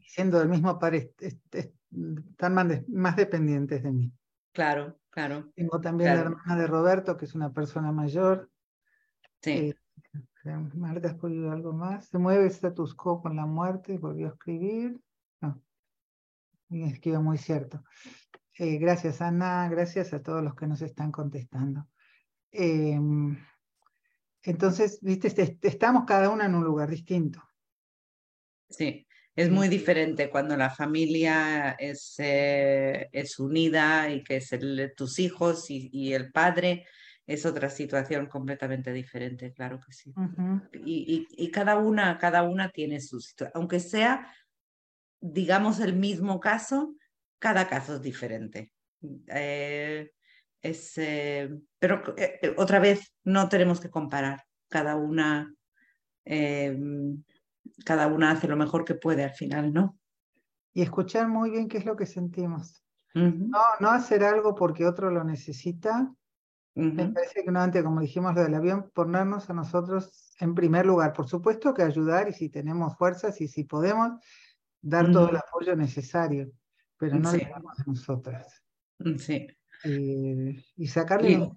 siendo 0.00 0.40
del 0.40 0.48
mismo 0.48 0.78
padre, 0.80 1.12
están 1.20 2.54
más, 2.88 3.16
dependientes 3.16 3.84
de 3.84 3.92
mí. 3.92 4.12
Claro, 4.52 4.98
claro. 5.10 5.52
Tengo 5.54 5.80
también 5.80 6.14
la 6.14 6.22
hermana 6.22 6.56
de 6.56 6.66
Roberto, 6.66 7.16
que 7.16 7.26
es 7.26 7.34
una 7.36 7.52
persona 7.52 7.92
mayor. 7.92 8.50
Sí. 9.40 9.50
Eh, 9.50 9.74
Marta, 10.56 11.08
¿has 11.08 11.14
podido 11.14 11.50
algo 11.50 11.72
más? 11.72 12.08
Se 12.08 12.18
mueve 12.18 12.46
status 12.46 12.94
quo 12.94 13.20
con 13.20 13.36
la 13.36 13.46
muerte, 13.46 13.98
volvió 13.98 14.26
a 14.26 14.30
escribir. 14.30 15.00
No. 15.40 15.62
Escribe 16.70 17.18
muy 17.18 17.38
cierto. 17.38 17.82
Eh, 18.58 18.78
gracias, 18.78 19.20
Ana. 19.20 19.68
Gracias 19.68 20.12
a 20.12 20.22
todos 20.22 20.42
los 20.42 20.54
que 20.54 20.66
nos 20.66 20.82
están 20.82 21.12
contestando. 21.12 21.88
Em, 22.50 23.36
entonces, 24.42 24.98
viste, 25.02 25.58
estamos 25.62 26.04
cada 26.06 26.30
una 26.30 26.46
en 26.46 26.54
un 26.54 26.64
lugar 26.64 26.90
distinto. 26.90 27.42
Sí. 28.68 29.06
Es 29.38 29.50
muy 29.50 29.68
diferente 29.68 30.30
cuando 30.30 30.56
la 30.56 30.68
familia 30.68 31.76
es, 31.78 32.16
eh, 32.18 33.08
es 33.12 33.38
unida 33.38 34.10
y 34.10 34.24
que 34.24 34.38
es 34.38 34.52
el, 34.52 34.92
tus 34.96 35.20
hijos 35.20 35.70
y, 35.70 35.88
y, 35.92 36.12
el 36.12 36.32
padre. 36.32 36.86
Es 37.28 37.46
otra 37.46 37.70
situación 37.70 38.26
completamente 38.26 38.92
diferente, 38.92 39.52
claro 39.52 39.78
que 39.78 39.92
sí. 39.92 40.12
y, 40.84 41.26
y, 41.36 41.44
y, 41.44 41.50
cada, 41.50 41.76
una, 41.76 42.18
cada 42.18 42.42
una 42.42 42.70
tiene 42.70 43.00
su 43.00 43.20
situación. 43.20 43.52
Aunque 43.54 43.78
sea, 43.78 44.34
digamos, 45.20 45.78
el 45.78 45.94
mismo 45.94 46.40
caso, 46.40 46.96
cada 47.38 47.68
caso 47.68 47.94
es 47.96 48.02
diferente. 48.02 48.72
Eh, 49.28 50.10
es, 50.60 50.98
eh, 50.98 51.54
pero 51.78 52.02
otra 52.56 52.80
vez, 52.80 53.14
no 53.24 53.48
tenemos 53.48 53.78
que 53.78 53.90
comparar. 53.90 54.42
Cada 54.68 54.96
una 54.96 55.54
cada 57.84 58.06
una 58.06 58.30
hace 58.30 58.48
lo 58.48 58.56
mejor 58.56 58.84
que 58.84 58.94
puede 58.94 59.24
al 59.24 59.32
final, 59.32 59.72
¿no? 59.72 59.98
Y 60.74 60.82
escuchar 60.82 61.28
muy 61.28 61.50
bien 61.50 61.68
qué 61.68 61.78
es 61.78 61.84
lo 61.84 61.96
que 61.96 62.06
sentimos. 62.06 62.82
no, 63.14 63.60
no 63.80 63.90
hacer 63.90 64.22
algo 64.22 64.54
porque 64.54 64.86
otro 64.86 65.10
lo 65.10 65.24
necesita. 65.24 66.12
Me 66.78 67.08
parece 67.08 67.42
que 67.42 67.50
no, 67.50 67.60
antes, 67.60 67.82
como 67.82 68.00
dijimos 68.00 68.36
lo 68.36 68.44
del 68.44 68.54
avión, 68.54 68.90
ponernos 68.94 69.50
a 69.50 69.52
nosotros 69.52 70.32
en 70.38 70.54
primer 70.54 70.86
lugar. 70.86 71.12
Por 71.12 71.28
supuesto 71.28 71.74
que 71.74 71.82
ayudar 71.82 72.28
y 72.28 72.32
si 72.32 72.50
tenemos 72.50 72.96
fuerzas 72.96 73.40
y 73.40 73.48
si 73.48 73.64
podemos, 73.64 74.12
dar 74.80 75.10
todo 75.10 75.30
el 75.30 75.36
apoyo 75.36 75.74
necesario, 75.74 76.52
pero 76.96 77.18
no 77.18 77.32
le 77.32 77.48
damos 77.50 77.80
a 77.80 77.84
nosotras. 77.84 78.62
Mm, 79.00 79.16
sí. 79.16 79.48
Eh, 79.84 80.64
y 80.76 80.86
sacarle 80.86 81.32
y, 81.32 81.52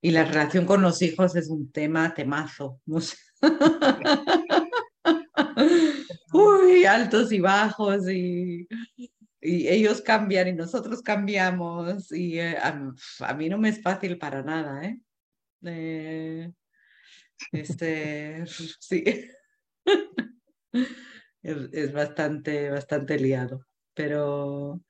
y 0.00 0.10
la 0.12 0.24
relación 0.24 0.64
con 0.64 0.80
los 0.80 1.02
hijos 1.02 1.34
es 1.34 1.48
un 1.48 1.72
tema 1.72 2.14
temazo. 2.14 2.80
Uy, 6.32 6.84
altos 6.84 7.32
y 7.32 7.40
bajos 7.40 8.08
y, 8.08 8.68
y, 9.40 9.68
ellos 9.68 10.02
cambian 10.02 10.48
y 10.48 10.52
nosotros 10.52 11.02
cambiamos 11.02 12.10
y 12.12 12.38
eh, 12.38 12.56
a, 12.58 13.34
mí 13.34 13.48
no 13.48 13.58
me 13.58 13.70
es 13.70 13.82
fácil 13.82 14.18
para 14.18 14.42
nada, 14.42 14.84
¿eh? 14.84 15.00
eh 15.64 16.52
este, 17.52 18.44
sí. 18.80 19.04
Es, 21.40 21.92
bastante, 21.92 22.68
bastante 22.68 23.18
liado, 23.18 23.64
pero, 23.94 24.82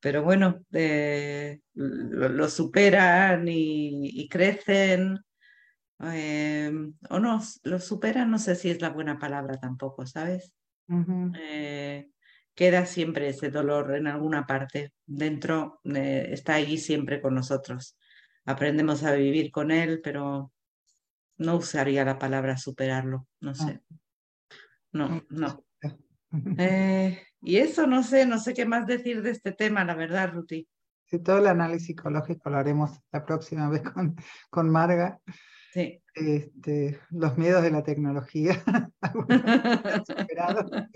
pero 0.00 0.22
bueno, 0.22 0.62
eh, 0.72 1.60
lo, 1.72 2.48
superan 2.50 3.48
y, 3.48 4.08
y 4.20 4.28
crecen 4.28 5.18
o 5.98 7.18
no, 7.18 7.40
lo 7.62 7.78
superan, 7.78 8.30
no 8.30 8.38
sé 8.38 8.56
si 8.56 8.70
es 8.70 8.80
la 8.80 8.90
buena 8.90 9.18
palabra 9.18 9.58
tampoco, 9.58 10.06
¿sabes? 10.06 10.52
Eh, 11.38 12.10
queda 12.54 12.86
siempre 12.86 13.28
ese 13.28 13.50
dolor 13.50 13.94
en 13.96 14.06
alguna 14.06 14.46
parte, 14.46 14.92
dentro 15.06 15.80
eh, 15.84 16.28
está 16.30 16.54
allí 16.54 16.78
siempre 16.78 17.20
con 17.20 17.34
nosotros. 17.34 17.98
Aprendemos 18.44 19.02
a 19.04 19.12
vivir 19.12 19.50
con 19.50 19.70
él, 19.70 20.00
pero 20.02 20.52
no 21.38 21.56
usaría 21.56 22.04
la 22.04 22.18
palabra 22.18 22.56
superarlo, 22.56 23.26
no 23.40 23.54
sé. 23.54 23.80
No, 24.92 25.24
no. 25.30 25.64
Eh, 26.58 27.20
y 27.42 27.56
eso 27.56 27.86
no 27.86 28.02
sé, 28.02 28.26
no 28.26 28.38
sé 28.38 28.54
qué 28.54 28.66
más 28.66 28.86
decir 28.86 29.22
de 29.22 29.30
este 29.30 29.52
tema, 29.52 29.84
la 29.84 29.94
verdad, 29.94 30.32
Ruti. 30.32 30.68
Sí, 31.06 31.18
todo 31.18 31.38
el 31.38 31.46
análisis 31.46 31.88
psicológico 31.88 32.50
lo 32.50 32.58
haremos 32.58 32.90
la 33.12 33.24
próxima 33.24 33.68
vez 33.68 33.82
con, 33.82 34.16
con 34.50 34.70
Marga. 34.70 35.20
Este, 35.74 37.00
los 37.10 37.36
miedos 37.36 37.62
de 37.62 37.70
la 37.70 37.82
tecnología. 37.82 38.62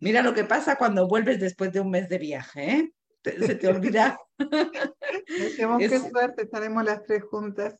Mira 0.00 0.22
lo 0.22 0.34
que 0.34 0.44
pasa 0.44 0.76
cuando 0.76 1.06
vuelves 1.06 1.38
después 1.40 1.72
de 1.72 1.80
un 1.80 1.90
mes 1.90 2.08
de 2.08 2.18
viaje, 2.18 2.70
¿eh? 2.70 2.92
Se 3.24 3.54
te 3.56 3.68
olvida. 3.68 4.18
qué 5.78 5.98
suerte, 5.98 6.42
estaremos 6.42 6.84
las 6.84 7.02
tres 7.04 7.22
juntas. 7.24 7.76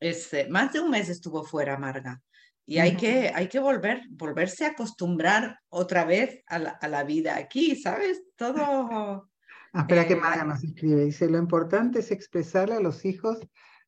Eh, 0.00 0.48
más 0.50 0.72
de 0.72 0.80
un 0.80 0.90
mes 0.90 1.08
estuvo 1.08 1.42
fuera, 1.44 1.76
Marga. 1.76 2.20
Y 2.64 2.78
hay 2.78 2.96
que, 2.96 3.32
hay 3.34 3.48
que 3.48 3.60
volver, 3.60 4.02
volverse 4.10 4.66
a 4.66 4.68
acostumbrar 4.68 5.58
otra 5.70 6.04
vez 6.04 6.42
a 6.46 6.58
la, 6.58 6.70
a 6.70 6.86
la 6.86 7.02
vida 7.02 7.36
aquí, 7.36 7.76
¿sabes? 7.76 8.22
Todo. 8.36 9.30
Ah, 9.72 9.80
espera 9.80 10.06
que 10.06 10.12
eh, 10.12 10.16
Marga 10.16 10.44
nos 10.44 10.62
escribe. 10.62 11.06
Dice: 11.06 11.30
Lo 11.30 11.38
importante 11.38 12.00
es 12.00 12.10
expresarle 12.10 12.74
a 12.74 12.80
los 12.80 13.06
hijos 13.06 13.38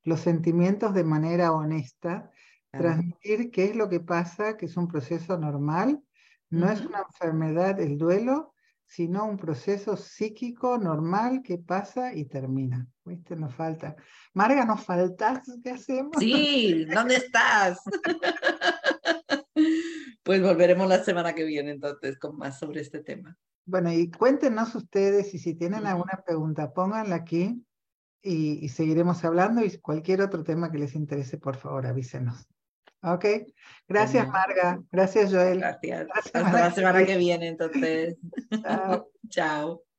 los 0.03 0.21
sentimientos 0.21 0.95
de 0.95 1.05
manera 1.05 1.53
honesta, 1.53 2.31
transmitir 2.71 3.51
qué 3.51 3.65
es 3.65 3.77
lo 3.77 3.89
que 3.89 4.01
pasa, 4.01 4.57
que 4.57 4.67
es 4.67 4.77
un 4.77 4.89
proceso 4.89 5.39
normal, 5.39 6.03
no 6.49 6.69
es 6.71 6.81
una 6.81 7.03
enfermedad 7.09 7.81
el 7.81 7.97
duelo, 7.97 8.55
sino 8.87 9.25
un 9.25 9.37
proceso 9.37 9.97
psíquico 9.97 10.77
normal 10.77 11.43
que 11.45 11.59
pasa 11.59 12.13
y 12.13 12.25
termina. 12.25 12.89
¿Viste? 13.05 13.37
Nos 13.37 13.55
falta. 13.55 13.95
Marga, 14.35 14.65
¿nos 14.65 14.85
faltas? 14.85 15.43
¿Qué 15.63 15.71
hacemos? 15.71 16.17
Sí, 16.19 16.87
¿dónde 16.87 17.17
estás? 17.17 17.79
pues 20.25 20.43
volveremos 20.43 20.89
la 20.89 21.05
semana 21.05 21.35
que 21.35 21.45
viene 21.45 21.71
entonces 21.71 22.19
con 22.19 22.37
más 22.37 22.59
sobre 22.59 22.81
este 22.81 23.01
tema. 23.01 23.37
Bueno, 23.65 23.93
y 23.93 24.11
cuéntenos 24.11 24.75
ustedes 24.75 25.33
y 25.35 25.39
si 25.39 25.55
tienen 25.55 25.87
alguna 25.87 26.21
pregunta, 26.27 26.73
pónganla 26.73 27.15
aquí 27.15 27.65
y, 28.23 28.69
seguiremos 28.69 29.25
hablando 29.25 29.65
y 29.65 29.79
cualquier 29.79 30.23
otro 30.23 30.45
tema 30.45 30.71
que 30.71 30.79
les 30.79 30.95
interese, 30.95 31.39
por 31.39 31.57
favor, 31.57 31.87
avísenos. 31.87 32.47
Ok, 33.03 33.25
gracias 33.89 34.29
Marga, 34.29 34.79
gracias 34.93 35.33
Joel. 35.33 35.61
Gracias. 35.61 36.07
Hasta 36.13 36.53
la 36.53 36.71
semana 36.71 37.05
que 37.05 37.17
viene 37.17 37.49
entonces. 37.49 38.17
Chao. 39.31 39.83